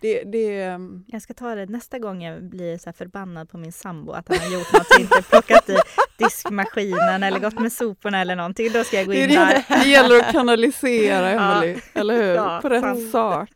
det, 0.00 0.22
det, 0.24 0.78
Jag 1.06 1.22
ska 1.22 1.34
ta 1.34 1.54
det 1.54 1.66
nästa 1.66 1.98
gång 1.98 2.22
jag 2.22 2.42
blir 2.44 2.78
så 2.78 2.84
här 2.86 2.92
förbannad 2.92 3.48
på 3.50 3.58
min 3.58 3.72
sambo 3.72 4.12
att 4.12 4.28
han 4.28 4.38
har 4.38 4.58
gjort 4.58 4.72
något 4.72 4.90
och 4.94 5.00
inte 5.00 5.22
plockat 5.22 5.68
i 5.68 5.76
diskmaskinen 6.18 7.22
eller 7.22 7.38
gått 7.38 7.58
med 7.60 7.72
soporna 7.72 8.20
eller 8.20 8.36
någonting. 8.36 8.72
Då 8.72 8.84
ska 8.84 8.96
jag 8.96 9.06
gå 9.06 9.12
det, 9.12 9.24
in 9.24 9.30
är 9.30 9.34
där. 9.46 9.64
det, 9.68 9.82
det 9.84 9.88
gäller 9.90 10.20
att 10.20 10.32
kanalisera 10.32 11.30
Emelie, 11.60 11.80
eller 11.94 12.16
hur? 12.22 12.34
Ja, 12.34 12.58
på 12.62 12.68
rätt 12.68 12.82
sant. 12.82 13.10
sak. 13.10 13.48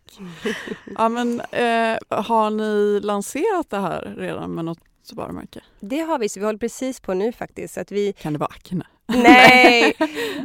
Ja, 0.99 1.09
men, 1.09 1.40
eh, 1.40 1.99
har 2.09 2.51
ni 2.51 3.01
lanserat 3.01 3.71
det 3.71 3.79
här 3.79 4.14
redan 4.18 4.51
med 4.51 4.64
något 4.64 4.79
varumärke? 5.12 5.61
Det 5.81 6.01
har 6.01 6.18
vi, 6.18 6.29
så 6.29 6.40
vi 6.40 6.47
håller 6.47 6.59
precis 6.59 7.01
på 7.01 7.14
nu 7.14 7.33
faktiskt. 7.33 7.75
Så 7.75 7.81
att 7.81 7.92
vi, 7.92 8.12
Kan 8.12 8.33
det 8.33 8.38
vara 8.38 8.51
Acne? 8.55 8.87
nej, 9.23 9.94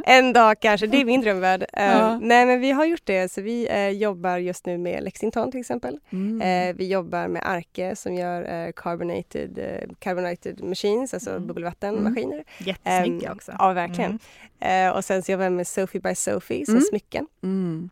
en 0.04 0.32
dag 0.32 0.60
kanske, 0.60 0.86
det 0.86 1.00
är 1.00 1.04
min 1.04 1.20
drömvärld. 1.20 1.62
Eh, 1.72 1.84
Ja. 1.84 2.18
nej 2.22 2.46
men 2.46 2.60
vi 2.60 2.70
har 2.70 2.84
gjort 2.84 3.00
det, 3.04 3.32
så 3.32 3.40
vi 3.40 3.66
eh, 3.70 3.88
jobbar 3.88 4.38
just 4.38 4.66
nu 4.66 4.78
med 4.78 5.04
Lexington 5.04 5.50
till 5.50 5.60
exempel. 5.60 5.98
Mm. 6.12 6.40
Eh, 6.70 6.76
vi 6.76 6.88
jobbar 6.88 7.28
med 7.28 7.42
Arke 7.50 7.96
som 7.96 8.14
gör 8.14 8.66
eh, 8.66 8.72
carbonated, 8.76 9.58
eh, 9.58 9.88
carbonated 9.98 10.62
machines, 10.64 11.14
alltså 11.14 11.30
Mm. 11.30 11.46
bubbelvattenmaskiner. 11.46 12.44
Jättesnygga 12.58 13.26
Ehm, 13.28 13.36
också. 13.36 13.52
Ja, 13.58 13.72
verkligen. 13.72 14.10
Mm. 14.10 14.88
Eh, 14.90 14.96
och 14.96 15.04
sen 15.04 15.22
så 15.22 15.32
jobbar 15.32 15.44
jag 15.44 15.52
med 15.52 15.66
Sophie 15.66 16.00
by 16.00 16.14
Sophie 16.14 16.64
som 16.66 16.74
Mm. 16.74 16.84
smycken. 16.84 17.26
Mm. 17.42 17.90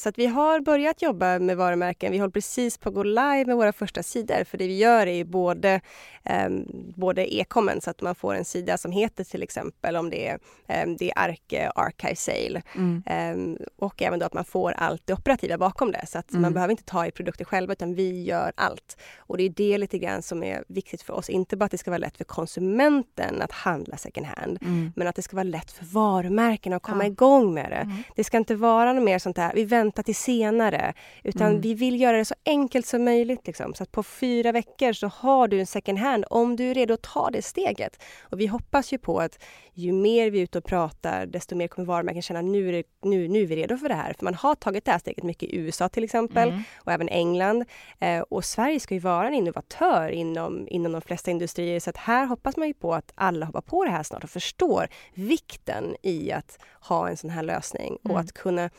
Så 0.00 0.08
att 0.08 0.18
vi 0.18 0.26
har 0.26 0.60
börjat 0.60 1.02
jobba 1.02 1.38
med 1.38 1.56
varumärken. 1.56 2.12
Vi 2.12 2.18
håller 2.18 2.30
precis 2.32 2.78
på 2.78 2.88
att 2.88 2.94
gå 2.94 3.02
live 3.02 3.44
med 3.46 3.56
våra 3.56 3.72
första 3.72 4.02
sidor. 4.02 4.44
För 4.44 4.58
det 4.58 4.66
vi 4.66 4.76
gör 4.78 5.06
är 5.06 5.12
ju 5.14 5.24
både, 5.24 5.80
ehm, 6.24 6.66
både 6.96 7.34
e-commen, 7.34 7.80
så 7.80 7.90
att 7.90 8.02
man 8.02 8.14
får 8.14 8.34
en 8.34 8.44
sida 8.44 8.78
som 8.78 8.92
heter 8.92 9.24
till 9.24 9.42
exempel 9.42 9.96
om 9.96 10.10
det 10.12 10.26
är, 10.28 10.38
ehm, 10.68 10.96
det 10.96 11.10
är 11.10 11.18
Arke 11.18 11.70
Archive 11.74 12.16
Sale. 12.16 12.62
Mm. 12.76 13.02
Ehm, 13.06 13.58
och 13.78 14.02
även 14.02 14.18
då 14.18 14.26
att 14.26 14.34
man 14.34 14.44
får 14.44 14.72
allt 14.72 15.02
det 15.06 15.12
operativa 15.12 15.58
bakom 15.58 15.92
det. 15.92 16.06
Så 16.06 16.18
att 16.18 16.30
Mm. 16.30 16.42
man 16.42 16.52
behöver 16.54 16.70
inte 16.70 16.84
ta 16.84 17.06
i 17.06 17.10
produkter 17.10 17.44
själva 17.44 17.72
utan 17.72 17.94
vi 17.94 18.22
gör 18.22 18.52
allt. 18.54 18.96
Och 19.18 19.36
det 19.36 19.42
är 19.44 19.48
det 19.50 19.78
lite 19.78 19.98
grann 19.98 20.22
som 20.22 20.42
är 20.42 20.64
viktigt 20.68 21.02
för 21.02 21.12
oss. 21.14 21.30
Inte 21.30 21.56
bara 21.56 21.64
att 21.64 21.70
det 21.70 21.78
ska 21.78 21.90
vara 21.90 21.98
lätt 21.98 22.16
för 22.16 22.24
konsumenten 22.24 23.42
att 23.42 23.52
handla 23.52 23.96
second 23.96 24.26
hand. 24.26 24.58
Mm. 24.62 24.92
Men 24.96 25.06
att 25.08 25.16
det 25.16 25.22
ska 25.22 25.36
vara 25.36 25.44
lätt 25.44 25.70
för 25.72 25.84
varumärkena 25.84 26.76
att 26.76 26.82
komma 26.82 27.04
Ja. 27.04 27.10
igång 27.10 27.54
med 27.54 27.70
det. 27.70 27.76
Mm. 27.76 27.96
Det 28.16 28.24
ska 28.24 28.36
inte 28.36 28.54
vara 28.54 28.92
något 28.92 29.04
mer 29.04 29.18
sånt 29.18 29.36
där, 29.36 29.52
vi 29.54 29.64
väntar 29.64 30.02
till 30.02 30.14
senare. 30.14 30.92
Utan 31.24 31.46
Mm. 31.48 31.60
vi 31.60 31.74
vill 31.74 32.00
göra 32.00 32.16
det 32.16 32.24
så 32.24 32.34
enkelt 32.44 32.86
som 32.86 33.04
möjligt. 33.04 33.46
Liksom. 33.46 33.74
Så 33.74 33.82
att 33.82 33.92
på 33.92 34.02
fyra 34.02 34.52
veckor 34.52 34.92
så 34.92 35.06
har 35.06 35.48
du 35.48 35.60
en 35.60 35.66
second 35.66 35.98
hand 35.98 36.24
om 36.30 36.56
du 36.56 36.70
är 36.70 36.74
redo 36.74 36.94
att 36.94 37.02
ta 37.02 37.30
det 37.30 37.42
steget. 37.42 38.02
Och 38.22 38.40
vi 38.40 38.46
hoppas 38.46 38.92
ju 38.92 38.98
på 38.98 39.20
att 39.20 39.38
ju 39.74 39.92
mer 40.02 40.30
vi 40.30 40.38
är 40.38 40.42
ute 40.42 40.58
och 40.58 40.64
pratar, 40.64 41.26
desto 41.26 41.54
mer 41.56 41.68
kommer 41.68 41.86
varumärken 41.86 42.22
känna 42.22 42.42
nu 42.42 42.82
nu, 43.02 43.28
nu 43.28 43.42
är 43.42 43.46
vi 43.46 43.56
redo 43.56 43.76
för 43.76 43.88
det 43.88 43.94
här. 43.94 44.12
För 44.18 44.24
man 44.24 44.34
har 44.34 44.54
tagit 44.54 44.84
det 44.84 44.90
här 44.90 44.98
steget 44.98 45.24
mycket 45.24 45.48
i 45.48 45.56
USA 45.56 45.88
till 45.88 46.04
exempel 46.04 46.48
Mm. 46.48 46.62
och 46.76 46.92
även 46.92 47.08
England. 47.08 47.64
Eh, 47.98 48.20
och 48.20 48.44
Sverige 48.44 48.80
ska 48.80 48.94
ju 48.94 49.00
vara 49.00 49.26
en 49.28 49.34
innovatör 49.34 50.08
inom, 50.08 50.68
inom 50.68 50.92
de 50.92 51.00
flesta 51.00 51.30
industrier. 51.30 51.80
Så 51.80 51.90
att 51.90 51.96
här 51.96 52.26
hoppas 52.26 52.56
man 52.56 52.68
ju 52.68 52.74
på 52.74 52.94
att 52.94 53.12
alla 53.14 53.46
hoppar 53.46 53.60
på 53.60 53.84
det 53.84 53.90
här 53.90 54.02
snart 54.02 54.24
och 54.24 54.30
förstår 54.30 54.88
vikten 55.14 55.96
i 56.02 56.32
att 56.32 56.58
ha 56.80 57.08
en 57.08 57.16
sån 57.16 57.30
här 57.30 57.42
lösning 57.42 57.96
och 58.02 58.10
Mm. 58.10 58.16
att 58.16 58.32
kunna 58.32 58.70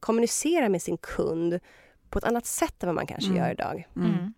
kommunicera 0.00 0.68
med 0.68 0.82
sin 0.82 0.96
kund 0.96 1.60
på 2.10 2.18
ett 2.18 2.24
annat 2.24 2.46
sätt 2.46 2.82
än 2.82 2.86
vad 2.86 2.94
man 2.96 3.06
kanske 3.06 3.30
Mm. 3.30 3.42
gör 3.42 3.50
idag. 3.52 3.88
Mm. 3.96 4.34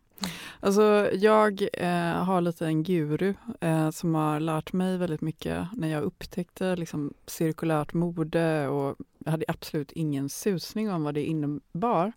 Alltså, 0.60 1.10
jag 1.12 1.68
eh, 1.72 2.24
har 2.24 2.40
lite 2.40 2.66
en 2.66 2.82
guru 2.82 3.34
eh, 3.60 3.90
som 3.90 4.14
har 4.14 4.40
lärt 4.40 4.72
mig 4.72 4.98
väldigt 4.98 5.20
mycket 5.20 5.66
när 5.72 5.88
jag 5.88 6.02
upptäckte 6.02 6.76
liksom, 6.76 7.14
cirkulärt 7.26 7.92
mode 7.92 8.68
och 8.68 8.96
jag 9.18 9.30
hade 9.30 9.44
absolut 9.48 9.92
ingen 9.92 10.28
susning 10.28 10.90
om 10.90 11.04
vad 11.04 11.14
det 11.14 11.24
innebar. 11.24 12.12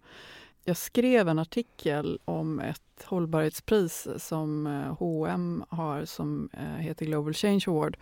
Jag 0.63 0.77
skrev 0.77 1.27
en 1.27 1.39
artikel 1.39 2.19
om 2.25 2.59
ett 2.59 2.81
hållbarhetspris 3.05 4.07
som 4.17 4.65
H&M 4.99 5.63
har 5.69 6.05
som 6.05 6.49
eh, 6.53 6.77
heter 6.77 7.05
Global 7.05 7.33
Change 7.33 7.63
Award. 7.67 7.97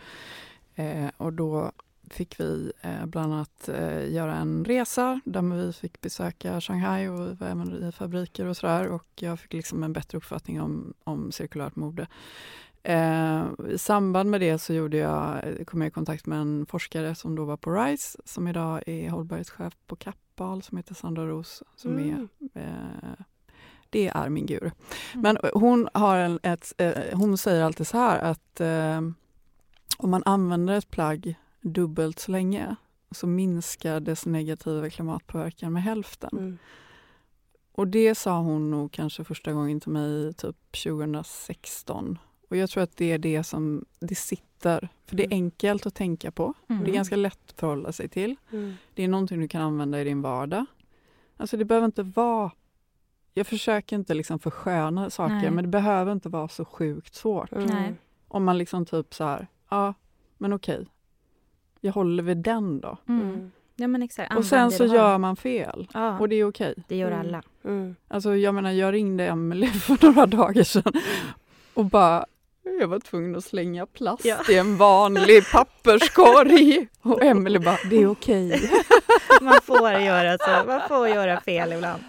Eh, 0.76 1.10
och 1.18 1.34
då 1.34 1.72
fick 2.10 2.40
vi 2.40 2.72
eh, 2.82 3.06
bland 3.06 3.34
annat 3.34 3.70
eh, 3.70 4.12
göra 4.12 4.36
en 4.36 4.66
resa 4.66 5.22
där 5.26 5.42
vi 5.42 5.74
fick 5.74 6.02
besöka 6.02 6.62
Shanghai 6.62 7.08
och 7.08 7.20
vi 7.20 7.34
var 7.34 7.48
även 7.48 7.84
i 7.84 7.92
fabriker 7.92 8.46
och 8.46 8.58
sådär 8.58 8.88
och 8.88 9.08
jag 9.16 9.40
fick 9.40 9.54
liksom 9.54 9.84
en 9.84 9.94
bättre 9.94 10.18
uppfattning 10.18 10.62
om, 10.62 10.94
om 11.04 11.32
cirkulärt 11.32 11.76
mode. 11.76 12.08
Eh, 12.84 13.44
I 13.70 13.78
samband 13.78 14.30
med 14.30 14.42
det 14.42 14.58
så 14.58 14.74
gjorde 14.74 14.98
jag, 14.98 15.44
kom 15.68 15.82
jag 15.82 15.88
i 15.88 15.92
kontakt 15.92 16.26
med 16.26 16.40
en 16.40 16.66
forskare 16.66 17.16
som 17.16 17.36
då 17.36 17.46
var 17.46 17.58
på 17.58 17.72
RISE 17.72 18.20
som 18.26 18.48
idag 18.48 18.84
är 18.86 19.10
hållbarhetschef 19.10 19.74
på 19.88 19.96
Kappahl 19.96 20.62
som 20.64 20.78
heter 20.78 20.96
Sandra 20.96 21.28
Ros 21.28 21.64
som 21.76 21.98
Mm. 21.98 22.28
är 22.54 22.62
eh, 22.62 23.26
det 23.90 24.08
är 24.08 24.30
min 24.30 24.46
guru. 24.46 24.72
Men 25.14 25.38
hon, 25.54 25.90
har 25.94 26.18
en, 26.18 26.40
ett, 26.44 26.74
eh, 26.78 26.92
hon 27.14 27.38
säger 27.38 27.64
alltid 27.64 27.88
så 27.88 27.98
här 27.98 28.20
att 28.20 28.62
om 29.98 30.10
man 30.10 30.24
använder 30.26 30.74
ett 30.74 30.90
plagg 30.92 31.36
dubbelt 31.64 32.20
så 32.20 32.32
länge 32.32 32.76
så 33.12 33.28
minskar 33.28 34.00
dess 34.00 34.26
negativa 34.26 34.90
klimatpåverkan 34.90 35.74
med 35.74 35.84
hälften. 35.84 36.30
Mm. 36.34 36.58
Och 37.72 37.88
det 37.88 38.16
sa 38.16 38.40
hon 38.40 38.72
nog 38.72 38.92
kanske 38.92 39.24
första 39.24 39.54
gången 39.54 39.80
till 39.80 39.92
mig 39.92 40.34
typ 40.34 40.56
2016. 40.84 42.18
Och 42.50 42.58
jag 42.58 42.70
tror 42.70 42.84
att 42.84 42.98
det 42.98 43.12
är 43.12 43.18
det 43.18 43.44
som 43.44 43.86
det 44.00 44.16
sitter. 44.16 44.90
För 45.06 45.16
det 45.16 45.24
är 45.24 45.28
Mm. 45.28 45.36
enkelt 45.46 45.86
att 45.86 45.96
tänka 45.96 46.32
på. 46.32 46.54
Mm. 46.68 46.84
Det 46.84 46.92
är 46.92 46.94
ganska 46.94 47.16
lätt 47.16 47.40
att 47.50 47.60
förhålla 47.60 47.92
sig 47.92 48.10
till. 48.10 48.36
Mm. 48.52 48.74
Det 48.94 49.04
är 49.04 49.08
någonting 49.08 49.40
du 49.42 49.48
kan 49.48 49.62
använda 49.62 50.02
i 50.02 50.04
din 50.04 50.22
vardag. 50.22 50.66
Alltså 51.38 51.58
det 51.58 51.66
behöver 51.66 51.86
inte 51.86 52.04
vara... 52.04 52.52
Jag 53.34 53.48
försöker 53.48 53.96
inte 53.96 54.14
liksom 54.14 54.40
försköna 54.40 55.10
saker 55.10 55.36
Nej. 55.36 55.52
men 55.52 55.64
det 55.64 55.70
behöver 55.70 56.12
inte 56.12 56.30
vara 56.30 56.48
så 56.48 56.66
sjukt 56.66 57.16
svårt. 57.16 57.52
Mm. 57.52 57.96
Om 58.28 58.44
man 58.44 58.58
liksom 58.58 58.86
typ 58.86 59.14
så 59.14 59.24
här, 59.24 59.48
ja 59.70 59.94
men 60.38 60.54
okej. 60.54 60.88
Jag 61.86 61.94
håller 61.94 62.24
vid 62.24 62.38
den 62.38 62.82
då. 62.82 62.98
Mm. 63.10 63.22
Mm. 63.22 63.52
Ja 63.76 63.88
men 63.88 64.04
exakt. 64.04 64.36
Och 64.36 64.46
sen 64.46 64.72
så 64.72 64.86
gör 64.86 65.18
man 65.18 65.36
fel. 65.36 65.88
Ja, 65.94 66.20
Och 66.20 66.30
det 66.30 66.36
är 66.36 66.48
okej. 66.50 66.74
det 66.88 66.96
gör 66.96 67.08
Mm. 67.12 67.20
alla. 67.20 67.42
Mm. 67.66 67.96
Alltså 68.08 68.36
jag 68.36 68.56
menar, 68.56 68.72
jag 68.72 68.94
ringde 68.94 69.28
Emelie 69.28 69.68
för 69.72 70.06
några 70.06 70.26
dagar 70.26 70.64
sedan 70.64 70.94
och 71.74 71.86
bara 71.86 72.26
jag 72.80 72.88
var 72.88 73.00
tvungen 73.00 73.36
att 73.36 73.44
slänga 73.44 73.86
plast 73.86 74.26
Ja. 74.26 74.38
i 74.50 74.58
en 74.58 74.78
vanlig 74.78 75.44
papperskorg. 75.54 76.88
Och 77.02 77.24
Emelie 77.24 77.60
bara, 77.60 77.78
det 77.90 77.96
är 78.02 78.08
okej. 78.12 78.70
Man 79.42 79.60
får 79.64 79.92
göra 79.92 80.38
så. 80.38 80.68
Man 80.68 80.82
får 80.88 81.08
göra 81.08 81.42
fel 81.42 81.74
ibland. 81.74 82.04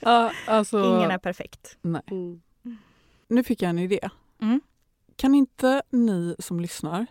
Ja, 0.00 0.32
alltså, 0.46 0.78
Ingen 0.96 1.10
är 1.10 1.18
perfekt. 1.18 1.76
nej. 1.82 2.02
Mm. 2.10 2.40
Nu 3.28 3.44
fick 3.44 3.62
jag 3.62 3.68
en 3.70 3.78
idé. 3.78 4.08
Mm. 4.42 4.60
Kan 5.16 5.34
inte 5.34 5.82
ni 5.90 6.36
som 6.38 6.60
lyssnar, 6.60 7.06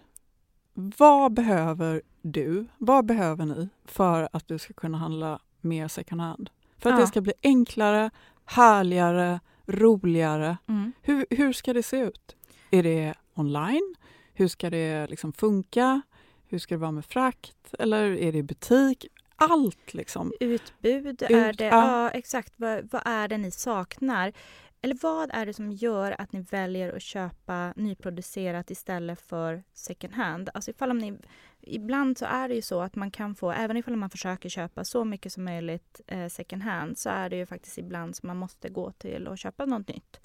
vad 0.79 1.33
behöver 1.33 2.01
du, 2.21 2.65
vad 2.77 3.05
behöver 3.05 3.45
ni 3.45 3.69
för 3.85 4.29
att 4.31 4.47
du 4.47 4.59
ska 4.59 4.73
kunna 4.73 4.97
handla 4.97 5.39
mer 5.61 5.87
second 5.87 6.21
hand? 6.21 6.49
För 6.77 6.89
att 6.89 6.95
Ja. 6.95 7.01
det 7.01 7.07
ska 7.07 7.21
bli 7.21 7.33
enklare, 7.43 8.09
härligare, 8.45 9.39
roligare. 9.65 10.57
Mm. 10.67 10.91
Hur, 11.01 11.25
hur 11.29 11.53
ska 11.53 11.73
det 11.73 11.83
se 11.83 11.99
ut? 11.99 12.35
Är 12.71 12.83
det 12.83 13.13
online? 13.33 13.95
Hur 14.33 14.47
ska 14.47 14.69
det 14.69 15.07
liksom 15.07 15.33
funka? 15.33 16.01
Hur 16.47 16.59
ska 16.59 16.75
det 16.75 16.79
vara 16.81 16.91
med 16.91 17.05
frakt? 17.05 17.73
Eller 17.79 18.03
är 18.03 18.31
det 18.31 18.43
butik? 18.43 19.05
Allt 19.35 19.93
liksom. 19.93 20.33
Utbud 20.39 21.21
är 21.23 21.49
Ut- 21.49 21.57
det. 21.57 21.65
ja. 21.65 22.01
Ja, 22.03 22.09
exakt. 22.09 22.53
Vad, 22.55 22.89
vad 22.91 23.01
är 23.05 23.27
det 23.27 23.37
ni 23.37 23.51
saknar? 23.51 24.33
Eller 24.81 24.97
vad 25.01 25.29
är 25.33 25.45
det 25.45 25.53
som 25.53 25.71
gör 25.71 26.21
att 26.21 26.33
ni 26.33 26.39
väljer 26.39 26.95
att 26.95 27.01
köpa 27.01 27.73
nyproducerat 27.75 28.71
istället 28.71 29.21
för 29.21 29.63
second 29.73 30.13
hand? 30.13 30.49
Alltså 30.53 30.71
ifall 30.71 30.91
om 30.91 30.97
ni, 30.97 31.17
ibland 31.61 32.17
så 32.17 32.25
är 32.25 32.49
det 32.49 32.55
ju 32.55 32.61
så 32.61 32.81
att 32.81 32.95
man 32.95 33.11
kan 33.11 33.35
få, 33.35 33.51
även 33.51 33.77
ifall 33.77 33.95
man 33.95 34.09
försöker 34.09 34.49
köpa 34.49 34.83
så 34.83 35.05
mycket 35.05 35.33
som 35.33 35.43
möjligt 35.43 36.01
eh, 36.07 36.27
second 36.27 36.61
hand, 36.61 36.97
så 36.97 37.09
är 37.09 37.29
det 37.29 37.35
ju 37.35 37.45
faktiskt 37.45 37.77
ibland 37.77 38.15
som 38.15 38.27
man 38.27 38.37
måste 38.37 38.69
gå 38.69 38.91
till 38.91 39.27
och 39.27 39.37
köpa 39.37 39.65
något 39.65 39.87
nytt. 39.87 40.19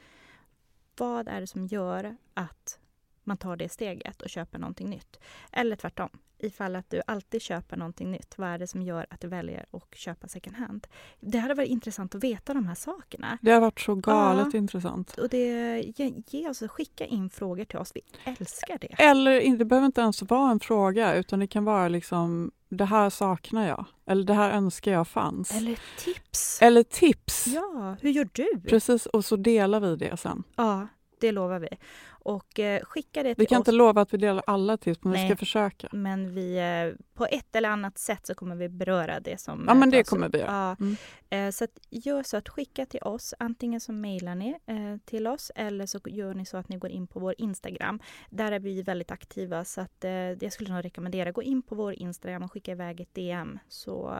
Vad 0.97 1.29
är 1.29 1.41
det 1.41 1.47
som 1.47 1.67
gör 1.67 2.17
att 2.35 2.79
man 3.25 3.37
tar 3.37 3.57
det 3.57 3.69
steget 3.69 4.23
och 4.23 4.31
köper 4.31 4.59
någonting 4.59 4.91
nytt? 4.91 5.21
Eller 5.53 5.77
tvärtom, 5.77 6.11
ifall 6.45 6.77
att 6.77 6.91
du 6.91 7.03
alltid 7.07 7.43
köper 7.43 7.77
någonting 7.77 8.11
nytt, 8.11 8.35
vad 8.37 8.49
är 8.49 8.59
det 8.59 8.67
som 8.67 8.83
gör 8.83 9.07
att 9.11 9.21
du 9.21 9.29
väljer 9.29 9.67
att 9.71 9.95
köpa 9.95 10.29
second 10.29 10.57
hand? 10.57 10.87
Det 11.21 11.39
hade 11.39 11.55
varit 11.55 11.69
intressant 11.69 12.15
att 12.15 12.25
veta 12.25 12.55
de 12.55 12.67
här 12.67 12.75
sakerna. 12.75 13.39
Det 13.43 13.51
har 13.51 13.61
varit 13.61 13.81
så 13.81 13.95
galet 13.95 14.55
intressant. 14.55 15.19
Och 15.19 15.29
det, 15.29 15.81
ge, 15.97 16.23
ge 16.27 16.49
oss, 16.49 16.63
skicka 16.69 17.07
in 17.07 17.31
frågor 17.31 17.65
till 17.65 17.79
oss. 17.79 17.93
Vi 17.95 18.01
älskar 18.25 18.79
det. 18.79 19.03
Eller 19.03 19.57
det 19.59 19.65
behöver 19.65 19.87
inte 19.87 20.01
ens 20.01 20.23
vara 20.23 20.51
en 20.51 20.61
fråga 20.61 21.15
utan 21.15 21.41
det 21.41 21.47
kan 21.47 21.65
vara 21.65 21.89
liksom 21.89 22.51
det 22.69 22.85
här 22.85 23.11
saknar 23.11 23.69
jag. 23.69 23.85
Eller 24.07 24.25
det 24.25 24.35
här 24.35 24.51
önskar 24.51 24.93
jag 24.93 25.09
fanns. 25.09 25.55
Eller 25.57 25.79
tips. 25.99 26.63
Eller 26.63 26.83
tips. 26.83 27.47
Ja, 27.47 27.97
hur 28.01 28.11
gör 28.11 28.29
du? 28.33 28.61
Precis, 28.69 29.07
och 29.07 29.25
så 29.25 29.37
delar 29.37 29.81
vi 29.81 29.97
det 29.97 30.17
sen. 30.17 30.43
Ja, 30.57 30.89
det 31.27 31.33
lovar 31.33 31.59
vi. 31.59 31.69
Och 32.09 32.59
eh, 32.61 32.83
skicka 32.85 33.23
det 33.23 33.29
Vi 33.29 33.35
till 33.35 33.47
kan 33.47 33.57
oss. 33.57 33.61
inte 33.61 33.73
lova 33.73 34.01
att 34.03 34.15
vi 34.15 34.19
delar 34.19 34.43
alla 34.47 34.77
tips 34.77 35.01
men 35.03 35.13
vi 35.13 35.19
Nej. 35.19 35.29
ska 35.29 35.37
försöka. 35.37 35.89
Men 35.93 36.35
vi, 36.35 36.57
eh, 36.59 37.05
på 37.15 37.27
ett 37.27 37.57
eller 37.57 37.69
annat 37.69 37.99
sätt 37.99 38.27
så 38.27 38.35
kommer 38.35 38.57
vi 38.57 38.69
beröra 38.69 39.21
det 39.21 39.41
som... 39.41 39.65
Ja 39.69 39.75
men 39.75 39.91
det 39.91 40.09
kommer 40.09 40.29
vi 40.29 40.39
göra. 40.39 40.51
Ja, 40.51 40.77
Mm. 40.81 40.97
eh, 41.31 41.51
så 41.51 41.65
att 41.65 41.71
gör 41.91 42.23
så 42.23 42.37
att 42.37 42.49
skicka 42.49 42.87
till 42.87 43.01
oss. 43.03 43.35
Antingen 43.39 43.81
så 43.81 43.93
mejlar 43.93 44.35
ni 44.35 44.49
eh, 44.67 44.97
till 45.05 45.27
oss 45.27 45.53
eller 45.55 45.87
så 45.87 46.01
gör 46.07 46.35
ni 46.35 46.47
så 46.47 46.57
att 46.57 46.69
ni 46.69 46.77
går 46.77 46.91
in 46.91 47.07
på 47.07 47.21
vår 47.21 47.35
Instagram. 47.39 48.01
Där 48.31 48.53
är 48.53 48.59
vi 48.61 48.83
väldigt 48.83 49.11
aktiva 49.11 49.65
så 49.65 49.81
att 49.81 50.05
eh, 50.05 50.11
jag 50.13 50.53
skulle 50.53 50.75
nog 50.75 50.85
rekommendera 50.85 51.33
gå 51.33 51.43
in 51.43 51.63
på 51.63 51.75
vår 51.75 51.93
Instagram 51.93 52.43
och 52.43 52.53
skicka 52.53 52.73
iväg 52.73 53.01
ett 53.01 53.15
DM 53.15 53.59
så 53.69 54.17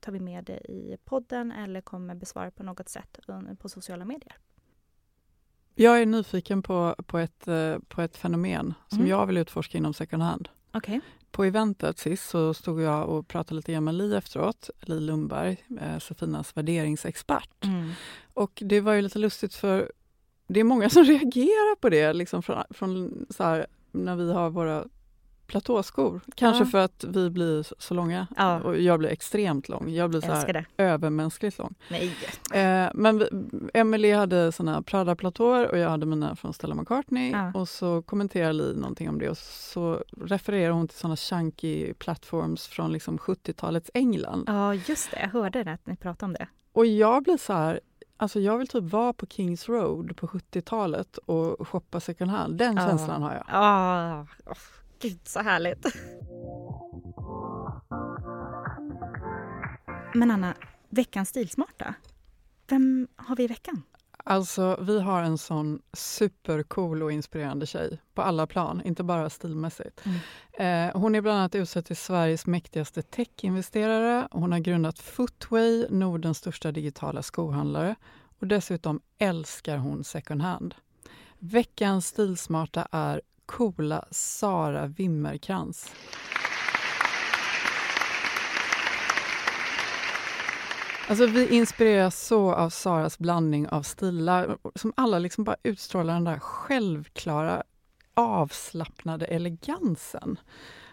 tar 0.00 0.12
vi 0.12 0.20
med 0.20 0.44
det 0.44 0.58
i 0.70 0.96
podden 1.04 1.52
eller 1.52 1.80
kommer 1.80 2.14
besvara 2.14 2.50
på 2.50 2.62
något 2.62 2.88
sätt 2.88 3.18
på 3.58 3.68
sociala 3.68 4.04
medier. 4.04 4.36
Jag 5.74 6.02
är 6.02 6.06
nyfiken 6.06 6.62
på, 6.62 6.94
på, 7.06 7.18
ett, 7.18 7.48
eh, 7.48 7.76
på 7.88 8.02
ett 8.02 8.16
fenomen 8.16 8.74
som 8.88 8.98
Mm. 8.98 9.10
jag 9.10 9.26
vill 9.26 9.36
utforska 9.36 9.78
inom 9.78 9.94
second 9.94 10.22
hand. 10.22 10.48
Okej. 10.72 11.00
På 11.30 11.44
eventet 11.44 11.98
sist 11.98 12.28
så 12.30 12.54
stod 12.54 12.80
jag 12.82 13.08
och 13.08 13.28
pratade 13.28 13.54
lite 13.56 13.72
grann 13.72 13.84
med 13.84 13.94
Li 13.94 14.14
efteråt, 14.16 14.70
Li 14.80 15.00
Lundberg, 15.00 15.64
eh, 15.80 15.98
Sofinas 15.98 16.56
värderingsexpert. 16.56 17.64
Mm. 17.64 17.90
Och 18.34 18.62
det 18.64 18.80
var 18.80 18.92
ju 18.92 19.02
lite 19.02 19.18
lustigt 19.18 19.54
för 19.54 19.92
det 20.46 20.60
är 20.60 20.64
många 20.64 20.90
som 20.90 21.04
reagerar 21.04 21.76
på 21.76 21.88
det 21.88 22.12
liksom 22.12 22.42
från, 22.42 22.62
från 22.70 23.26
så 23.30 23.44
här, 23.44 23.66
när 23.92 24.16
vi 24.16 24.32
har 24.32 24.50
våra 24.50 24.84
platåskor. 25.46 26.20
Kanske 26.34 26.64
Ja. 26.64 26.68
för 26.70 26.78
att 26.78 27.04
vi 27.08 27.30
blir 27.30 27.66
så, 27.78 27.94
långa 27.94 28.26
Ja. 28.36 28.60
och 28.60 28.80
jag 28.80 28.98
blir 28.98 29.08
extremt 29.08 29.68
lång. 29.68 29.90
Jag 29.90 30.10
blir 30.10 30.20
så 30.20 30.26
här 30.32 30.66
övermänskligt 30.76 31.58
lång. 31.58 31.74
Nej. 31.90 32.16
Eh, 32.54 32.90
men 32.94 33.18
vi, 33.18 33.28
Emily 33.74 34.12
hade 34.12 34.52
såna 34.52 34.82
Prada-platåer 34.82 35.70
och 35.70 35.78
jag 35.78 35.90
hade 35.90 36.06
mina 36.06 36.36
från 36.36 36.52
Stella 36.54 36.74
McCartney. 36.74 37.30
Ja. 37.30 37.52
Och 37.54 37.68
så 37.68 38.02
kommenterar 38.02 38.52
Li 38.52 38.74
någonting 38.76 39.08
om 39.08 39.18
det 39.18 39.28
och 39.30 39.38
så 39.38 40.04
refererar 40.20 40.70
hon 40.70 40.88
till 40.88 40.98
såna 40.98 41.16
chunky 41.16 41.94
platforms 41.94 42.66
från 42.66 42.92
liksom 42.92 43.18
70-talets 43.18 43.90
England. 43.94 44.44
Ja, 44.46 44.74
just 44.74 45.10
det. 45.10 45.20
Jag 45.20 45.28
hörde 45.28 45.72
att 45.72 45.86
ni 45.86 45.96
pratade 45.96 46.24
om 46.26 46.32
det. 46.32 46.48
Och 46.72 46.86
jag 46.86 47.22
blir 47.22 47.36
så 47.36 47.52
här, 47.52 47.80
alltså 48.16 48.40
jag 48.40 48.58
vill 48.58 48.68
typ 48.68 48.84
vara 48.84 49.12
på 49.12 49.26
Kings 49.26 49.68
Road 49.68 50.16
på 50.16 50.26
70-talet 50.26 51.16
och 51.18 51.68
shoppa 51.68 52.00
second 52.00 52.30
hand. 52.30 52.56
Den 52.58 52.76
Ja. 52.76 52.88
känslan 52.88 53.22
har 53.22 53.32
jag. 53.32 53.62
Oh, 53.62 54.52
gud 55.04 55.20
så 55.24 55.40
härligt. 55.40 55.86
Men 60.14 60.30
Anna, 60.30 60.54
veckans 60.88 61.28
stilsmarta. 61.28 61.94
Vem 62.68 63.08
har 63.16 63.36
vi 63.36 63.44
i 63.44 63.46
veckan? 63.46 63.82
Alltså, 64.24 64.78
vi 64.80 65.00
har 65.00 65.22
en 65.22 65.38
sån 65.38 65.82
supercool 65.92 67.02
och 67.02 67.12
inspirerande 67.12 67.66
tjej 67.66 67.98
på 68.14 68.22
alla 68.22 68.46
plan, 68.46 68.82
inte 68.84 69.02
bara 69.02 69.30
stilmässigt. 69.30 70.00
Mm. 70.04 70.88
Eh, 70.88 71.00
hon 71.00 71.14
är 71.14 71.20
bland 71.20 71.38
annat 71.38 71.54
utsedd 71.54 71.84
till 71.84 71.96
Sveriges 71.96 72.46
mäktigaste 72.46 73.02
techinvesterare. 73.02 74.28
Hon 74.30 74.52
har 74.52 74.58
grundat 74.58 74.98
Footway, 74.98 75.86
Nordens 75.90 76.38
största 76.38 76.72
digitala 76.72 77.22
skohandlare. 77.22 77.94
Och 78.40 78.46
dessutom 78.46 79.00
älskar 79.18 79.76
hon 79.76 80.04
second 80.04 80.42
hand. 80.42 80.74
Veckans 81.38 82.06
stilsmarta 82.06 82.88
är 82.90 83.20
coola 83.46 84.04
Sara 84.10 84.86
Wimmerkrans. 84.86 85.94
Alltså 91.08 91.26
vi 91.26 91.48
inspireras 91.48 92.26
så 92.26 92.54
av 92.54 92.70
Saras 92.70 93.18
blandning 93.18 93.68
av 93.68 93.82
stilar 93.82 94.58
som 94.74 94.92
alla 94.96 95.18
liksom 95.18 95.44
bara 95.44 95.56
utstrålar 95.62 96.14
den 96.14 96.24
där 96.24 96.38
självklara 96.38 97.62
avslappnade 98.14 99.26
elegansen. 99.26 100.38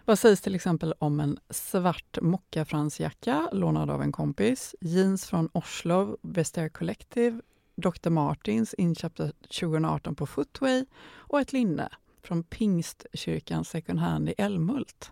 Vad 0.05 0.19
sägs 0.19 0.41
till 0.41 0.55
exempel 0.55 0.93
om 0.99 1.19
en 1.19 1.39
svart 1.49 2.17
mockafransjacka 2.21 3.49
lånad 3.51 3.89
av 3.89 4.01
en 4.01 4.11
kompis, 4.11 4.75
jeans 4.81 5.25
från 5.25 5.49
Oslo, 5.53 6.17
Vestiaire 6.21 6.69
Collective, 6.69 7.41
Dr. 7.75 8.09
Martins 8.09 8.73
inköpta 8.73 9.31
2018 9.59 10.15
på 10.15 10.25
Footway 10.25 10.85
och 11.15 11.39
ett 11.39 11.53
linne 11.53 11.89
från 12.23 12.43
Pingstkyrkan 12.43 13.65
second 13.65 13.99
hand 13.99 14.29
i 14.29 14.33
Älmhult. 14.37 15.11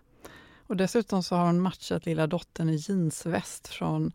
Och 0.66 0.76
dessutom 0.76 1.22
så 1.22 1.36
har 1.36 1.46
hon 1.46 1.60
matchat 1.60 2.06
lilla 2.06 2.26
dottern 2.26 2.68
i 2.68 2.76
jeansväst 2.76 3.68
från 3.68 4.12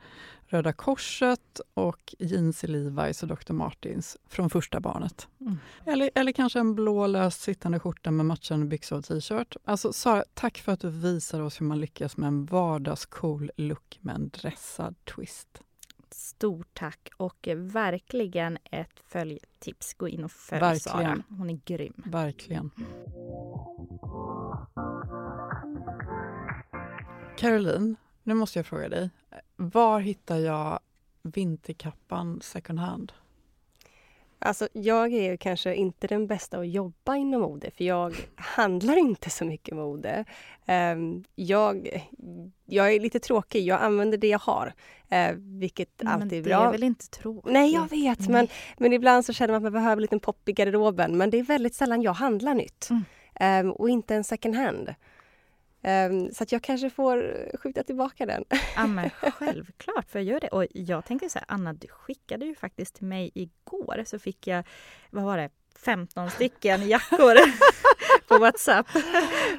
Röda 0.48 0.74
Korset 0.74 1.62
och 1.74 2.16
jeans 2.20 2.64
i 2.64 2.68
Levi's 2.68 3.24
och 3.24 3.28
Dr. 3.28 3.54
Martins 3.54 4.18
från 4.28 4.50
första 4.50 4.80
barnet. 4.80 5.28
Mm. 5.42 5.58
Eller, 5.86 6.10
eller 6.16 6.32
kanske 6.32 6.60
en 6.60 6.76
blå 6.76 7.08
löst 7.08 7.42
sittande 7.42 7.80
skjorta 7.80 8.12
med 8.12 8.26
matchande 8.26 8.66
byxor 8.66 8.98
och 8.98 9.06
t-shirt. 9.06 9.56
Alltså 9.66 9.94
Sara, 9.94 10.24
tack 10.34 10.58
för 10.58 10.72
att 10.72 10.80
du 10.80 10.90
visar 10.90 11.42
oss 11.42 11.62
hur 11.62 11.66
man 11.66 11.80
lyckas 11.80 12.18
med 12.18 12.28
en 12.28 12.46
vardagscool 12.46 13.52
look 13.58 13.98
med 14.02 14.16
en 14.16 14.30
dressad 14.30 14.96
twist. 15.06 15.62
Stort 16.18 16.74
tack 16.74 17.10
och 17.18 17.48
verkligen 17.56 18.58
ett 18.64 19.00
följtips. 19.08 19.94
Gå 19.94 20.08
in 20.08 20.24
och 20.24 20.32
följ 20.32 20.60
verkligen. 20.60 20.98
Sara. 20.98 21.24
Hon 21.38 21.50
är 21.50 21.60
grym. 21.66 22.04
Verkligen. 22.06 22.72
Caroline, 27.38 27.96
nu 28.24 28.34
måste 28.34 28.60
jag 28.60 28.66
fråga 28.66 28.90
dig. 28.90 29.10
Var 29.56 30.00
hittar 30.00 30.38
jag 30.38 30.80
vinterkappan 31.22 32.42
second 32.42 32.80
hand? 32.80 33.14
Alltså, 34.46 34.68
jag 34.74 35.14
är 35.14 35.38
kanske 35.38 35.76
inte 35.76 36.08
den 36.08 36.28
bästa 36.28 36.60
att 36.60 36.68
jobba 36.68 37.16
inom 37.16 37.42
mode, 37.42 37.72
för 37.72 37.84
jag 37.84 38.16
handlar 38.36 38.98
inte 38.98 39.30
så 39.30 39.46
mycket 39.46 39.76
mode. 39.76 40.26
Um, 40.68 41.24
jag, 41.36 42.04
jag 42.66 42.94
är 42.94 43.00
lite 43.00 43.20
tråkig, 43.20 43.66
jag 43.66 43.82
använder 43.82 44.18
det 44.18 44.28
jag 44.28 44.40
har, 44.40 44.74
uh, 45.12 45.38
vilket 45.38 45.90
men 45.98 46.08
alltid 46.08 46.34
är 46.34 46.44
bra. 46.44 46.60
det 46.60 46.68
är 46.68 46.72
väl 46.72 46.84
inte 46.84 47.10
tråkigt? 47.10 47.54
Nej, 47.54 47.74
jag 47.74 47.90
vet, 47.90 48.30
men, 48.30 48.48
men 48.78 48.94
ibland 48.94 49.26
så 49.26 49.34
känner 49.34 49.54
man 49.54 49.58
att 49.58 49.64
man 49.64 49.74
behöver 49.74 49.96
en 49.96 50.02
liten 50.02 50.20
pop 50.20 50.50
i 50.50 50.52
garderoben, 50.52 51.18
men 51.18 51.30
det 51.30 51.40
är 51.40 51.44
väldigt 51.44 51.76
sällan 51.76 52.02
jag 52.02 52.14
handlar 52.14 52.54
nytt. 52.54 52.90
Mm. 52.90 53.66
Um, 53.66 53.72
och 53.72 53.90
inte 53.90 54.16
en 54.16 54.24
second 54.24 54.56
hand. 54.56 54.96
Um, 55.86 56.32
så 56.34 56.44
att 56.44 56.52
jag 56.52 56.62
kanske 56.62 56.90
får 56.90 57.46
skjuta 57.58 57.84
tillbaka 57.84 58.26
den. 58.26 58.44
Ja 58.76 58.88
men 58.88 59.10
självklart, 59.34 60.10
för 60.10 60.20
jag 60.20 60.26
gör 60.26 60.40
det. 60.40 60.48
Och 60.48 60.66
jag 60.72 61.06
tänkte 61.06 61.30
så 61.30 61.40
här, 61.40 61.46
Anna 61.48 61.74
du 61.74 61.88
skickade 61.88 62.46
ju 62.46 62.56
faktiskt 62.56 62.96
till 62.96 63.06
mig 63.06 63.32
igår 63.34 64.04
så 64.06 64.20
fick 64.20 64.48
jag, 64.48 64.64
vad 65.10 65.24
var 65.24 65.38
det, 65.38 65.50
15 65.86 66.30
stycken 66.30 66.88
jackor 66.88 67.36
på 68.28 68.38
Whatsapp. 68.38 68.88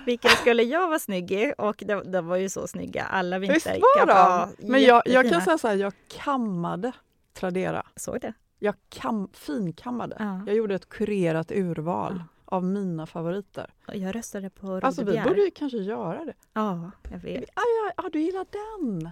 Vilka 0.06 0.28
skulle 0.28 0.62
jag 0.62 0.88
vara 0.88 0.98
snygg 0.98 1.32
i? 1.32 1.54
Och 1.58 1.82
de, 1.86 2.12
de 2.12 2.26
var 2.26 2.36
ju 2.36 2.48
så 2.48 2.66
snygga, 2.66 3.04
alla 3.04 3.38
vinterjackor. 3.38 4.08
Ja, 4.08 4.48
Men 4.58 4.82
jag, 4.82 5.02
jag 5.06 5.30
kan 5.30 5.42
säga 5.42 5.58
så 5.58 5.68
här, 5.68 5.74
jag 5.74 5.92
kammade 6.08 6.92
Tradera. 7.34 7.86
Såg 7.96 8.20
det? 8.20 8.32
Jag 8.58 8.74
kam, 8.88 9.28
finkammade. 9.32 10.16
Ja. 10.18 10.42
Jag 10.46 10.56
gjorde 10.56 10.74
ett 10.74 10.88
kurerat 10.88 11.52
urval. 11.52 12.14
Ja 12.18 12.35
av 12.46 12.64
mina 12.64 13.06
favoriter. 13.06 13.74
Jag 13.92 14.14
röstade 14.14 14.50
på 14.50 14.66
Rode 14.66 14.86
Alltså 14.86 15.04
vi 15.04 15.20
borde 15.20 15.40
ju 15.40 15.50
kanske 15.50 15.78
göra 15.78 16.24
det. 16.24 16.34
Ja, 16.52 16.90
jag 17.10 17.18
vet. 17.18 17.44
Ja, 17.54 17.62
ja, 17.62 17.92
ja, 17.96 18.08
du 18.12 18.20
gillar 18.20 18.46
den! 18.50 19.10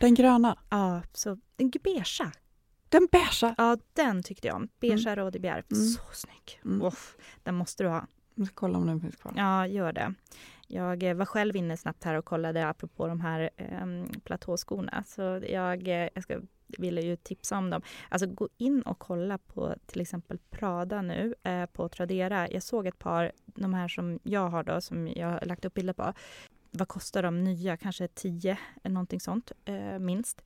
Den 0.00 0.14
gröna? 0.14 0.58
Ja, 0.70 1.02
så 1.12 1.38
den 1.56 1.70
beigea. 1.82 2.32
Den 2.88 3.08
beigea? 3.12 3.54
Ja, 3.58 3.76
den 3.92 4.22
tyckte 4.22 4.48
jag 4.48 4.56
om. 4.56 4.68
Beigea 4.80 5.12
mm. 5.12 5.24
Rode 5.24 5.38
mm. 5.48 5.62
Så 5.68 6.02
snygg! 6.12 6.60
Mm. 6.64 6.82
Off, 6.82 7.16
den 7.42 7.54
måste 7.54 7.82
du 7.82 7.88
ha. 7.88 8.06
Jag 8.34 8.46
ska 8.46 8.54
kolla 8.54 8.78
om 8.78 8.86
den 8.86 9.00
finns 9.00 9.16
kvar. 9.16 9.32
Ja, 9.36 9.66
gör 9.66 9.92
det. 9.92 10.14
Jag 10.66 11.02
eh, 11.02 11.14
var 11.14 11.24
själv 11.24 11.56
inne 11.56 11.76
snabbt 11.76 12.04
här 12.04 12.14
och 12.14 12.24
kollade 12.24 12.68
apropå 12.68 13.06
de 13.06 13.20
här 13.20 13.50
eh, 13.56 14.20
platåskorna. 14.24 15.04
Så 15.06 15.22
jag, 15.48 15.88
eh, 15.88 16.08
jag 16.14 16.22
ska 16.22 16.40
ville 16.78 17.00
ju 17.00 17.16
tipsa 17.16 17.58
om 17.58 17.70
dem. 17.70 17.82
Alltså 18.08 18.26
gå 18.26 18.48
in 18.56 18.82
och 18.82 18.98
kolla 18.98 19.38
på 19.38 19.74
till 19.86 20.00
exempel 20.00 20.38
Prada 20.50 21.02
nu 21.02 21.34
eh, 21.42 21.66
på 21.66 21.88
Tradera. 21.88 22.50
Jag 22.50 22.62
såg 22.62 22.86
ett 22.86 22.98
par, 22.98 23.32
de 23.46 23.74
här 23.74 23.88
som 23.88 24.18
jag 24.22 24.48
har 24.48 24.62
då, 24.62 24.80
som 24.80 25.08
jag 25.08 25.28
har 25.28 25.40
lagt 25.40 25.64
upp 25.64 25.74
bilder 25.74 25.92
på. 25.92 26.12
Vad 26.70 26.88
kostar 26.88 27.22
de 27.22 27.44
nya? 27.44 27.76
Kanske 27.76 28.08
10 28.08 28.58
någonting 28.82 29.20
sånt, 29.20 29.52
eh, 29.64 29.98
minst. 29.98 30.44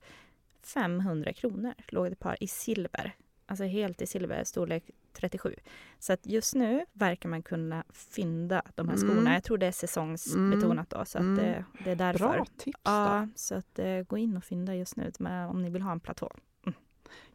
500 0.63 1.33
kronor 1.33 1.73
låg 1.87 2.05
det 2.05 2.11
ett 2.11 2.19
par 2.19 2.43
i 2.43 2.47
silver. 2.47 3.15
Alltså 3.45 3.63
helt 3.65 4.01
i 4.01 4.07
silver, 4.07 4.43
storlek 4.43 4.83
37. 5.13 5.55
Så 5.99 6.13
att 6.13 6.25
just 6.25 6.55
nu 6.55 6.85
verkar 6.93 7.29
man 7.29 7.43
kunna 7.43 7.83
fynda 7.89 8.61
de 8.75 8.89
här 8.89 8.97
skorna. 8.97 9.19
Mm. 9.19 9.33
Jag 9.33 9.43
tror 9.43 9.57
det 9.57 9.65
är 9.65 9.71
säsongsbetonat 9.71 10.89
då, 10.89 11.05
så 11.05 11.17
att 11.17 11.21
mm. 11.21 11.35
det, 11.35 11.65
det, 11.83 11.91
är 11.91 11.95
därför. 11.95 12.19
Bra 12.19 12.45
tips! 12.57 12.79
Ja, 12.83 13.27
så 13.35 13.55
att 13.55 13.79
uh, 13.79 14.01
gå 14.01 14.17
in 14.17 14.37
och 14.37 14.43
fynda 14.43 14.75
just 14.75 14.95
nu 14.95 15.11
med, 15.19 15.47
om 15.47 15.61
ni 15.61 15.69
vill 15.69 15.81
ha 15.81 15.91
en 15.91 15.99
platå. 15.99 16.31
Mm. 16.65 16.75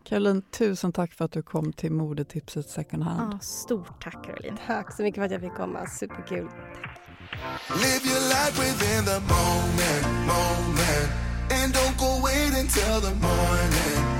Caroline, 0.05 0.43
tusen 0.43 0.93
tack 0.93 1.13
för 1.13 1.25
att 1.25 1.33
du 1.33 1.43
kom 1.43 1.73
till 1.73 1.93
modetipset 1.93 2.69
second 2.69 3.03
hand. 3.03 3.35
Ja, 3.35 3.39
stort 3.39 4.03
tack 4.03 4.25
Caroline. 4.25 4.59
Tack 4.67 4.93
så 4.93 5.03
mycket 5.03 5.19
för 5.19 5.25
att 5.25 5.33
jag 5.33 5.41
fick 5.41 5.55
komma, 5.55 5.87
superkul. 5.87 6.49
Live 7.83 8.05
your 8.11 8.21
life 8.35 8.57
within 8.59 9.05
the 9.05 9.21
moment, 9.21 10.07
moment. 10.27 11.29
And 11.51 11.73
don't 11.73 11.97
go 11.99 12.21
wait 12.23 12.53
until 12.63 13.01
the 13.01 13.15
morning. 13.15 14.18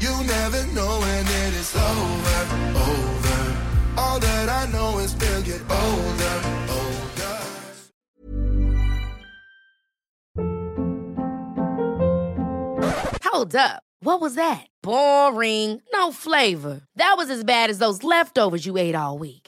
You 0.00 0.10
never 0.24 0.64
know 0.72 1.00
when 1.00 1.26
it 1.26 1.54
is 1.54 1.74
over, 1.74 2.40
over. 2.78 3.56
All 3.96 4.20
that 4.20 4.48
I 4.48 4.70
know 4.70 4.98
is 5.00 5.14
we'll 5.16 5.42
get 5.42 5.60
older, 5.68 6.40
older. 6.70 7.38
Hold 13.24 13.56
up. 13.56 13.82
What 14.00 14.20
was 14.20 14.36
that? 14.36 14.66
Boring. 14.82 15.82
No 15.92 16.12
flavor. 16.12 16.82
That 16.94 17.14
was 17.16 17.30
as 17.30 17.42
bad 17.42 17.68
as 17.68 17.78
those 17.78 18.04
leftovers 18.04 18.64
you 18.64 18.76
ate 18.76 18.94
all 18.94 19.18
week. 19.18 19.47